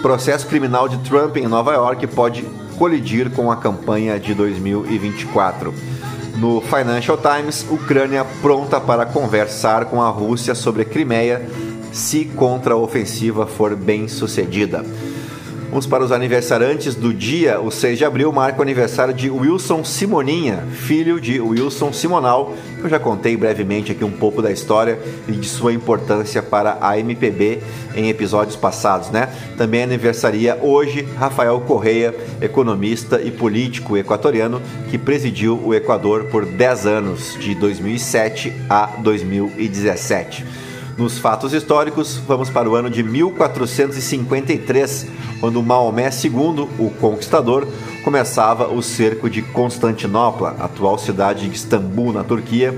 Processo 0.04 0.46
criminal 0.46 0.88
de 0.88 0.98
Trump 1.00 1.38
em 1.38 1.48
Nova 1.48 1.74
York 1.74 2.06
pode 2.08 2.44
colidir 2.78 3.32
com 3.32 3.52
a 3.52 3.56
campanha 3.56 4.20
de 4.20 4.36
2024. 4.36 5.74
No 6.38 6.62
Financial 6.62 7.18
Times, 7.18 7.66
Ucrânia 7.72 8.26
pronta 8.42 8.80
para 8.80 9.06
conversar 9.06 9.86
com 9.86 10.02
a 10.02 10.10
Rússia 10.10 10.54
sobre 10.54 10.86
Crimeia 10.86 11.48
se 11.94 12.26
contra-ofensiva 12.26 13.46
for 13.46 13.76
bem 13.76 14.08
sucedida. 14.10 14.84
Vamos 15.74 15.88
para 15.88 16.04
os 16.04 16.12
aniversariantes 16.12 16.94
do 16.94 17.12
dia. 17.12 17.60
O 17.60 17.72
6 17.72 17.98
de 17.98 18.06
abril 18.06 18.32
marca 18.32 18.60
o 18.60 18.62
aniversário 18.62 19.12
de 19.12 19.28
Wilson 19.28 19.84
Simoninha, 19.84 20.64
filho 20.72 21.20
de 21.20 21.42
Wilson 21.42 21.92
Simonal. 21.92 22.54
Eu 22.78 22.88
já 22.88 23.00
contei 23.00 23.36
brevemente 23.36 23.92
aqui 23.92 24.04
um 24.04 24.12
pouco 24.12 24.40
da 24.40 24.52
história 24.52 25.00
e 25.28 25.32
de 25.32 25.48
sua 25.48 25.74
importância 25.74 26.44
para 26.44 26.78
a 26.80 27.00
MPB 27.00 27.64
em 27.96 28.08
episódios 28.08 28.56
passados, 28.56 29.10
né? 29.10 29.28
Também 29.58 29.82
aniversaria 29.82 30.60
hoje 30.62 31.08
Rafael 31.18 31.60
Correia, 31.62 32.14
economista 32.40 33.20
e 33.20 33.32
político 33.32 33.98
equatoriano 33.98 34.62
que 34.92 34.98
presidiu 35.00 35.60
o 35.60 35.74
Equador 35.74 36.26
por 36.26 36.46
10 36.46 36.86
anos, 36.86 37.36
de 37.40 37.56
2007 37.56 38.54
a 38.70 38.92
2017. 39.02 40.63
Nos 40.96 41.18
fatos 41.18 41.54
históricos, 41.54 42.22
vamos 42.28 42.52
para 42.52 42.70
o 42.70 42.76
ano 42.76 42.88
de 42.88 43.02
1453, 43.02 45.08
quando 45.40 45.64
Maomé 45.64 46.12
II, 46.12 46.68
o 46.78 46.92
Conquistador, 47.02 47.68
começava 48.04 48.72
o 48.72 48.80
cerco 48.84 49.28
de 49.28 49.42
Constantinopla, 49.42 50.56
atual 50.60 51.00
cidade 51.00 51.50
de 51.50 51.56
Istambul, 51.56 52.14
na 52.14 52.24
Turquia, 52.24 52.78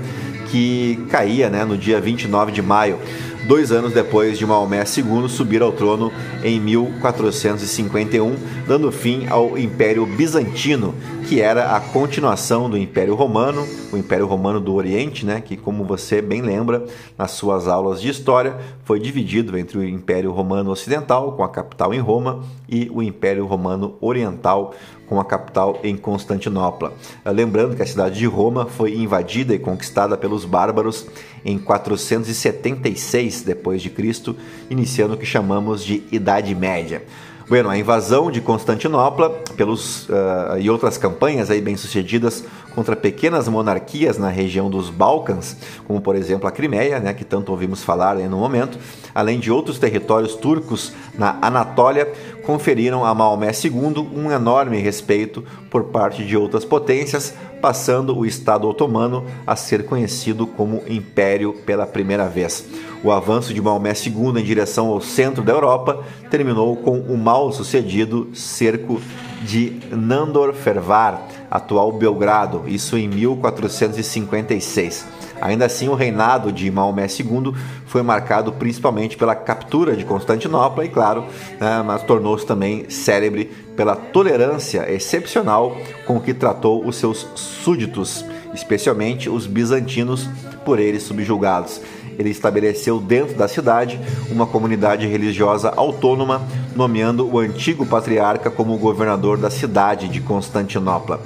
que 0.50 0.98
caía 1.10 1.50
né, 1.50 1.62
no 1.66 1.76
dia 1.76 2.00
29 2.00 2.52
de 2.52 2.62
maio. 2.62 2.98
Dois 3.46 3.70
anos 3.70 3.92
depois 3.92 4.36
de 4.38 4.44
Maomé 4.44 4.82
II 4.82 5.28
subir 5.28 5.62
ao 5.62 5.72
trono 5.72 6.12
em 6.42 6.60
1451, 6.60 8.34
dando 8.66 8.90
fim 8.90 9.26
ao 9.28 9.56
Império 9.56 10.04
Bizantino, 10.04 10.94
que 11.28 11.40
era 11.40 11.76
a 11.76 11.80
continuação 11.80 12.68
do 12.68 12.76
Império 12.76 13.14
Romano, 13.14 13.66
o 13.92 13.96
Império 13.96 14.26
Romano 14.26 14.60
do 14.60 14.74
Oriente, 14.74 15.24
né, 15.24 15.40
que 15.40 15.56
como 15.56 15.84
você 15.84 16.20
bem 16.20 16.42
lembra 16.42 16.84
nas 17.16 17.32
suas 17.32 17.68
aulas 17.68 18.00
de 18.00 18.08
história, 18.08 18.56
foi 18.84 18.98
dividido 18.98 19.56
entre 19.56 19.78
o 19.78 19.84
Império 19.84 20.32
Romano 20.32 20.70
Ocidental, 20.70 21.32
com 21.32 21.44
a 21.44 21.48
capital 21.48 21.94
em 21.94 22.00
Roma, 22.00 22.44
e 22.68 22.90
o 22.92 23.02
Império 23.02 23.46
Romano 23.46 23.96
Oriental, 24.00 24.74
com 25.08 25.20
a 25.20 25.24
capital 25.24 25.78
em 25.84 25.96
Constantinopla. 25.96 26.92
Lembrando 27.24 27.76
que 27.76 27.82
a 27.82 27.86
cidade 27.86 28.18
de 28.18 28.26
Roma 28.26 28.66
foi 28.66 28.96
invadida 28.96 29.54
e 29.54 29.58
conquistada 29.58 30.16
pelos 30.16 30.44
bárbaros 30.44 31.06
em 31.44 31.58
476 31.58 33.35
depois 33.44 33.82
de 33.82 33.90
Cristo, 33.90 34.36
iniciando 34.70 35.14
o 35.14 35.16
que 35.16 35.26
chamamos 35.26 35.84
de 35.84 36.02
Idade 36.10 36.54
Média. 36.54 37.02
Bueno, 37.48 37.70
a 37.70 37.78
invasão 37.78 38.28
de 38.28 38.40
Constantinopla 38.40 39.30
pelos, 39.56 40.08
uh, 40.08 40.58
e 40.58 40.68
outras 40.68 40.98
campanhas 40.98 41.48
aí 41.48 41.60
bem-sucedidas 41.60 42.42
contra 42.74 42.96
pequenas 42.96 43.46
monarquias 43.46 44.18
na 44.18 44.28
região 44.28 44.68
dos 44.68 44.90
Balcãs, 44.90 45.56
como 45.86 46.00
por 46.00 46.16
exemplo 46.16 46.48
a 46.48 46.50
Crimeia, 46.50 46.98
né, 46.98 47.14
que 47.14 47.24
tanto 47.24 47.52
ouvimos 47.52 47.84
falar 47.84 48.16
aí 48.16 48.28
no 48.28 48.36
momento, 48.36 48.78
além 49.14 49.38
de 49.38 49.52
outros 49.52 49.78
territórios 49.78 50.34
turcos 50.34 50.92
na 51.16 51.38
Anatólia, 51.40 52.12
conferiram 52.46 53.04
a 53.04 53.12
Maomé 53.12 53.50
II 53.50 54.08
um 54.14 54.30
enorme 54.30 54.78
respeito 54.78 55.44
por 55.68 55.86
parte 55.86 56.24
de 56.24 56.36
outras 56.36 56.64
potências, 56.64 57.34
passando 57.60 58.16
o 58.16 58.24
Estado 58.24 58.68
otomano 58.68 59.24
a 59.44 59.56
ser 59.56 59.84
conhecido 59.84 60.46
como 60.46 60.82
Império 60.86 61.52
pela 61.66 61.86
primeira 61.86 62.28
vez. 62.28 62.64
O 63.02 63.10
avanço 63.10 63.52
de 63.52 63.60
Maomé 63.60 63.92
II 63.92 64.40
em 64.40 64.44
direção 64.44 64.86
ao 64.86 65.00
centro 65.00 65.42
da 65.42 65.52
Europa 65.52 66.04
terminou 66.30 66.76
com 66.76 67.00
o 67.00 67.18
mal 67.18 67.50
sucedido 67.52 68.30
cerco 68.32 69.00
de 69.42 69.80
Nandor 69.90 70.54
Fervar, 70.54 71.20
atual 71.50 71.92
Belgrado, 71.92 72.64
isso 72.66 72.96
em 72.96 73.08
1456. 73.08 75.06
Ainda 75.40 75.66
assim, 75.66 75.88
o 75.88 75.94
reinado 75.94 76.50
de 76.50 76.70
Maomé 76.70 77.06
II 77.06 77.52
foi 77.86 78.02
marcado 78.02 78.52
principalmente 78.52 79.16
pela 79.16 79.34
captura 79.34 79.94
de 79.94 80.04
Constantinopla 80.04 80.84
e, 80.84 80.88
claro, 80.88 81.24
né, 81.60 81.82
mas 81.84 82.02
tornou-se 82.02 82.46
também 82.46 82.88
célebre 82.88 83.50
pela 83.76 83.94
tolerância 83.94 84.90
excepcional 84.90 85.76
com 86.06 86.18
que 86.18 86.32
tratou 86.32 86.86
os 86.86 86.96
seus 86.96 87.26
súditos, 87.34 88.24
especialmente 88.54 89.28
os 89.28 89.46
bizantinos 89.46 90.28
por 90.64 90.78
eles 90.78 91.02
subjugados 91.02 91.80
ele 92.18 92.30
estabeleceu 92.30 93.00
dentro 93.00 93.36
da 93.36 93.48
cidade 93.48 94.00
uma 94.30 94.46
comunidade 94.46 95.06
religiosa 95.06 95.72
autônoma, 95.76 96.42
nomeando 96.74 97.26
o 97.26 97.38
antigo 97.38 97.86
patriarca 97.86 98.50
como 98.50 98.76
governador 98.78 99.38
da 99.38 99.50
cidade 99.50 100.08
de 100.08 100.20
Constantinopla. 100.20 101.20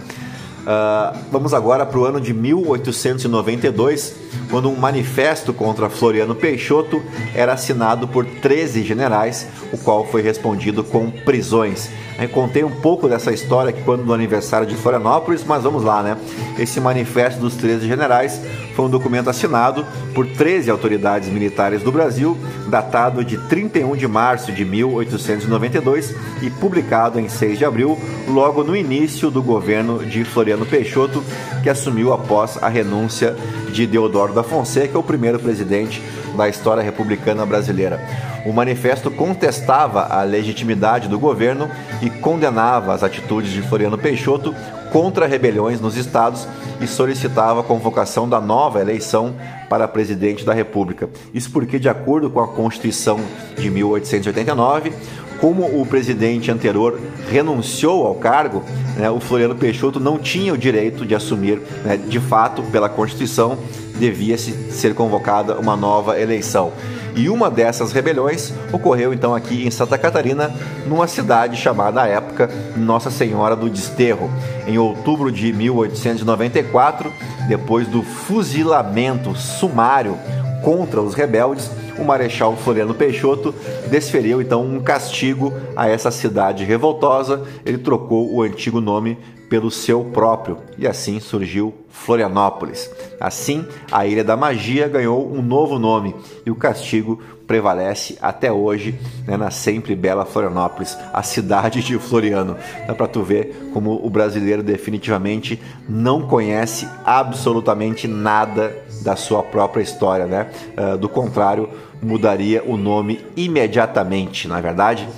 Uh, 0.60 1.18
vamos 1.32 1.54
agora 1.54 1.86
para 1.86 1.98
o 1.98 2.04
ano 2.04 2.20
de 2.20 2.34
1892, 2.34 4.14
quando 4.50 4.68
um 4.68 4.76
manifesto 4.76 5.54
contra 5.54 5.88
Floriano 5.88 6.34
Peixoto 6.34 7.02
era 7.34 7.54
assinado 7.54 8.06
por 8.06 8.26
13 8.26 8.84
generais, 8.84 9.48
o 9.72 9.78
qual 9.78 10.06
foi 10.06 10.20
respondido 10.20 10.84
com 10.84 11.10
prisões. 11.10 11.88
Eu 12.18 12.28
contei 12.28 12.62
um 12.62 12.70
pouco 12.70 13.08
dessa 13.08 13.32
história 13.32 13.70
aqui 13.70 13.82
quando 13.82 14.04
no 14.04 14.12
aniversário 14.12 14.66
de 14.66 14.76
Florianópolis, 14.76 15.42
mas 15.44 15.62
vamos 15.62 15.82
lá, 15.82 16.02
né? 16.02 16.18
Esse 16.58 16.78
manifesto 16.78 17.40
dos 17.40 17.54
13 17.54 17.88
generais 17.88 18.42
foi 18.80 18.86
um 18.86 18.90
documento 18.90 19.28
assinado 19.28 19.84
por 20.14 20.26
13 20.26 20.70
autoridades 20.70 21.28
militares 21.28 21.82
do 21.82 21.92
Brasil, 21.92 22.34
datado 22.66 23.22
de 23.22 23.36
31 23.36 23.94
de 23.94 24.08
março 24.08 24.52
de 24.52 24.64
1892 24.64 26.14
e 26.40 26.48
publicado 26.48 27.20
em 27.20 27.28
6 27.28 27.58
de 27.58 27.64
abril, 27.66 27.98
logo 28.26 28.64
no 28.64 28.74
início 28.74 29.30
do 29.30 29.42
governo 29.42 29.98
de 29.98 30.24
Floriano 30.24 30.64
Peixoto, 30.64 31.22
que 31.62 31.68
assumiu 31.68 32.10
após 32.10 32.56
a 32.62 32.68
renúncia 32.68 33.36
de 33.70 33.86
Deodoro 33.86 34.32
da 34.32 34.42
Fonseca, 34.42 34.98
o 34.98 35.02
primeiro 35.02 35.38
presidente 35.38 36.02
da 36.34 36.48
história 36.48 36.82
republicana 36.82 37.44
brasileira. 37.44 38.00
O 38.46 38.52
manifesto 38.54 39.10
contestava 39.10 40.06
a 40.06 40.22
legitimidade 40.22 41.06
do 41.06 41.18
governo 41.18 41.70
e 42.00 42.08
condenava 42.08 42.94
as 42.94 43.02
atitudes 43.02 43.52
de 43.52 43.60
Floriano 43.60 43.98
Peixoto 43.98 44.54
contra 44.90 45.26
rebeliões 45.26 45.80
nos 45.80 45.96
estados 45.96 46.46
e 46.80 46.86
solicitava 46.86 47.60
a 47.60 47.64
convocação 47.64 48.28
da 48.28 48.40
nova 48.40 48.80
eleição 48.80 49.34
para 49.68 49.86
presidente 49.86 50.44
da 50.44 50.52
República. 50.52 51.08
Isso 51.32 51.50
porque, 51.50 51.78
de 51.78 51.88
acordo 51.88 52.28
com 52.30 52.40
a 52.40 52.48
Constituição 52.48 53.20
de 53.56 53.70
1889, 53.70 54.92
como 55.40 55.80
o 55.80 55.86
presidente 55.86 56.50
anterior 56.50 57.00
renunciou 57.30 58.06
ao 58.06 58.14
cargo, 58.14 58.62
né, 58.96 59.10
o 59.10 59.20
Floriano 59.20 59.54
Peixoto 59.54 59.98
não 59.98 60.18
tinha 60.18 60.52
o 60.52 60.58
direito 60.58 61.06
de 61.06 61.14
assumir, 61.14 61.60
né, 61.84 61.96
de 61.96 62.20
fato, 62.20 62.62
pela 62.64 62.88
Constituição, 62.88 63.56
devia-se 63.98 64.52
ser 64.72 64.94
convocada 64.94 65.58
uma 65.58 65.76
nova 65.76 66.20
eleição. 66.20 66.72
E 67.14 67.28
uma 67.28 67.50
dessas 67.50 67.92
rebeliões 67.92 68.52
ocorreu 68.72 69.12
então 69.12 69.34
aqui 69.34 69.66
em 69.66 69.70
Santa 69.70 69.98
Catarina, 69.98 70.50
numa 70.86 71.06
cidade 71.06 71.56
chamada 71.56 72.02
à 72.02 72.06
época 72.06 72.50
Nossa 72.76 73.10
Senhora 73.10 73.56
do 73.56 73.68
Desterro. 73.68 74.30
Em 74.66 74.78
outubro 74.78 75.30
de 75.30 75.52
1894, 75.52 77.12
depois 77.48 77.88
do 77.88 78.02
fuzilamento 78.02 79.34
sumário 79.34 80.16
contra 80.62 81.00
os 81.00 81.14
rebeldes, 81.14 81.70
o 81.98 82.04
Marechal 82.04 82.56
Floriano 82.56 82.94
Peixoto 82.94 83.54
desferiu 83.90 84.40
então 84.40 84.64
um 84.64 84.80
castigo 84.80 85.52
a 85.76 85.88
essa 85.88 86.10
cidade 86.10 86.64
revoltosa. 86.64 87.42
Ele 87.64 87.78
trocou 87.78 88.32
o 88.32 88.42
antigo 88.42 88.80
nome 88.80 89.18
pelo 89.50 89.70
seu 89.70 90.04
próprio, 90.04 90.58
e 90.78 90.86
assim 90.86 91.18
surgiu 91.18 91.74
Florianópolis. 91.88 92.88
Assim, 93.18 93.66
a 93.90 94.06
Ilha 94.06 94.22
da 94.22 94.36
Magia 94.36 94.86
ganhou 94.86 95.28
um 95.28 95.42
novo 95.42 95.76
nome 95.76 96.14
e 96.46 96.50
o 96.52 96.54
castigo 96.54 97.20
prevalece 97.50 98.16
até 98.22 98.52
hoje 98.52 98.94
né, 99.26 99.36
na 99.36 99.50
sempre 99.50 99.96
bela 99.96 100.24
Florianópolis, 100.24 100.96
a 101.12 101.20
cidade 101.20 101.82
de 101.82 101.98
Floriano. 101.98 102.56
Dá 102.86 102.94
para 102.94 103.08
tu 103.08 103.24
ver 103.24 103.70
como 103.72 104.06
o 104.06 104.08
brasileiro 104.08 104.62
definitivamente 104.62 105.60
não 105.88 106.22
conhece 106.22 106.86
absolutamente 107.04 108.06
nada 108.06 108.72
da 109.02 109.16
sua 109.16 109.42
própria 109.42 109.82
história, 109.82 110.26
né? 110.26 110.46
Uh, 110.78 110.96
do 110.96 111.08
contrário, 111.08 111.68
mudaria 112.00 112.62
o 112.64 112.76
nome 112.76 113.18
imediatamente, 113.36 114.46
na 114.46 114.58
é 114.58 114.62
verdade 114.62 115.08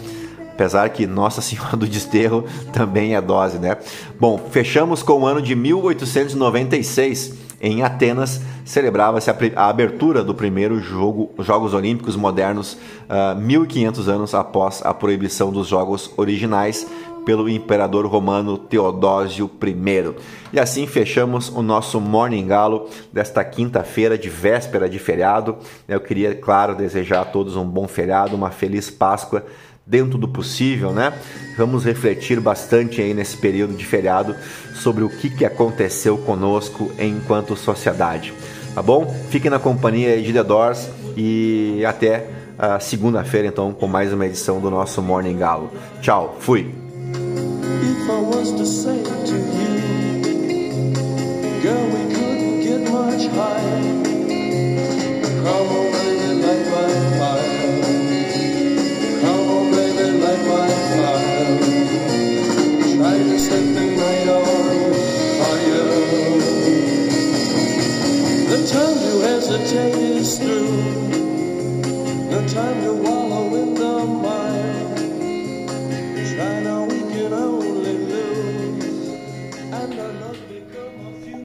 apesar 0.55 0.89
que 0.91 1.07
Nossa 1.07 1.41
Senhora 1.41 1.77
do 1.77 1.87
Desterro 1.87 2.45
também 2.73 3.17
é 3.17 3.21
dose, 3.21 3.59
né? 3.59 3.77
Bom, 4.21 4.39
fechamos 4.51 5.03
com 5.03 5.23
o 5.23 5.27
ano 5.27 5.43
de 5.43 5.57
1896. 5.57 7.42
Em 7.65 7.85
Atenas, 7.85 8.41
celebrava-se 8.65 9.31
a, 9.31 9.69
abertura 9.69 10.25
do 10.25 10.35
primeiro 10.35 10.81
jogo, 10.81 11.31
Jogos 11.39 11.73
Olímpicos 11.73 12.17
Modernos, 12.17 12.73
uh, 12.73 12.79
ah, 13.09 13.35
1500 13.37 14.09
anos 14.09 14.35
após 14.35 14.85
a 14.85 14.93
proibição 14.93 15.53
dos 15.53 15.69
Jogos 15.69 16.11
originais 16.17 16.85
pelo 17.25 17.49
imperador 17.49 18.05
romano 18.05 18.59
Teodósio 18.59 19.49
I. 19.63 20.15
E 20.53 20.59
assim 20.59 20.89
fechamos 20.89 21.51
o 21.51 21.63
nosso 21.63 22.01
Morning 22.01 22.49
Galo 22.49 22.89
desta 23.13 23.45
quinta-feira 23.45 24.19
de 24.19 24.29
véspera 24.29 24.89
de 24.89 24.99
feriado. 24.99 25.57
Eu 25.87 26.01
queria, 26.01 26.35
claro, 26.35 26.75
desejar 26.75 27.21
a 27.21 27.25
todos 27.25 27.55
um 27.55 27.65
bom 27.65 27.87
feriado, 27.87 28.35
uma 28.35 28.51
feliz 28.51 28.91
Páscoa 28.91 29.45
dentro 29.87 30.19
do 30.19 30.29
possível, 30.29 30.93
né? 30.93 31.13
Vamos 31.57 31.85
refletir 31.85 32.41
bastante 32.41 33.01
aí 33.01 33.13
nesse 33.13 33.37
período 33.37 33.75
de 33.75 33.85
feriado 33.85 34.35
sobre 34.75 35.05
o 35.05 35.09
que, 35.09 35.29
que 35.29 35.45
aconteceu 35.45 36.17
conosco 36.19 36.91
enquanto 36.99 37.57
sociedade. 37.57 38.33
Tá 38.75 38.83
bom? 38.83 39.15
Fiquem 39.31 39.51
na 39.51 39.59
companhia 39.59 40.21
de 40.21 40.33
The 40.33 40.43
Doors 40.43 40.89
e 41.17 41.85
até 41.87 42.27
a 42.59 42.81
segunda-feira 42.81 43.49
então 43.49 43.73
com 43.73 43.87
mais 43.87 44.13
uma 44.13 44.27
edição 44.27 44.61
do 44.61 44.71
nosso 44.71 45.03
Morning 45.03 45.37
Galo. 45.37 45.71
Tchau, 46.01 46.37
fui. 46.41 46.75
Come 55.45 55.77
on. 55.77 55.92
set 63.43 63.65
the 63.75 63.87
night 64.01 64.29
on 64.29 64.45
fire. 65.41 65.87
The 68.51 68.59
time 68.73 68.99
to 69.05 69.13
hesitate 69.27 69.95
is 69.95 70.39
through. 70.39 70.71
The 72.31 72.41
time 72.55 72.79
to 72.85 72.93
wallow. 73.03 73.32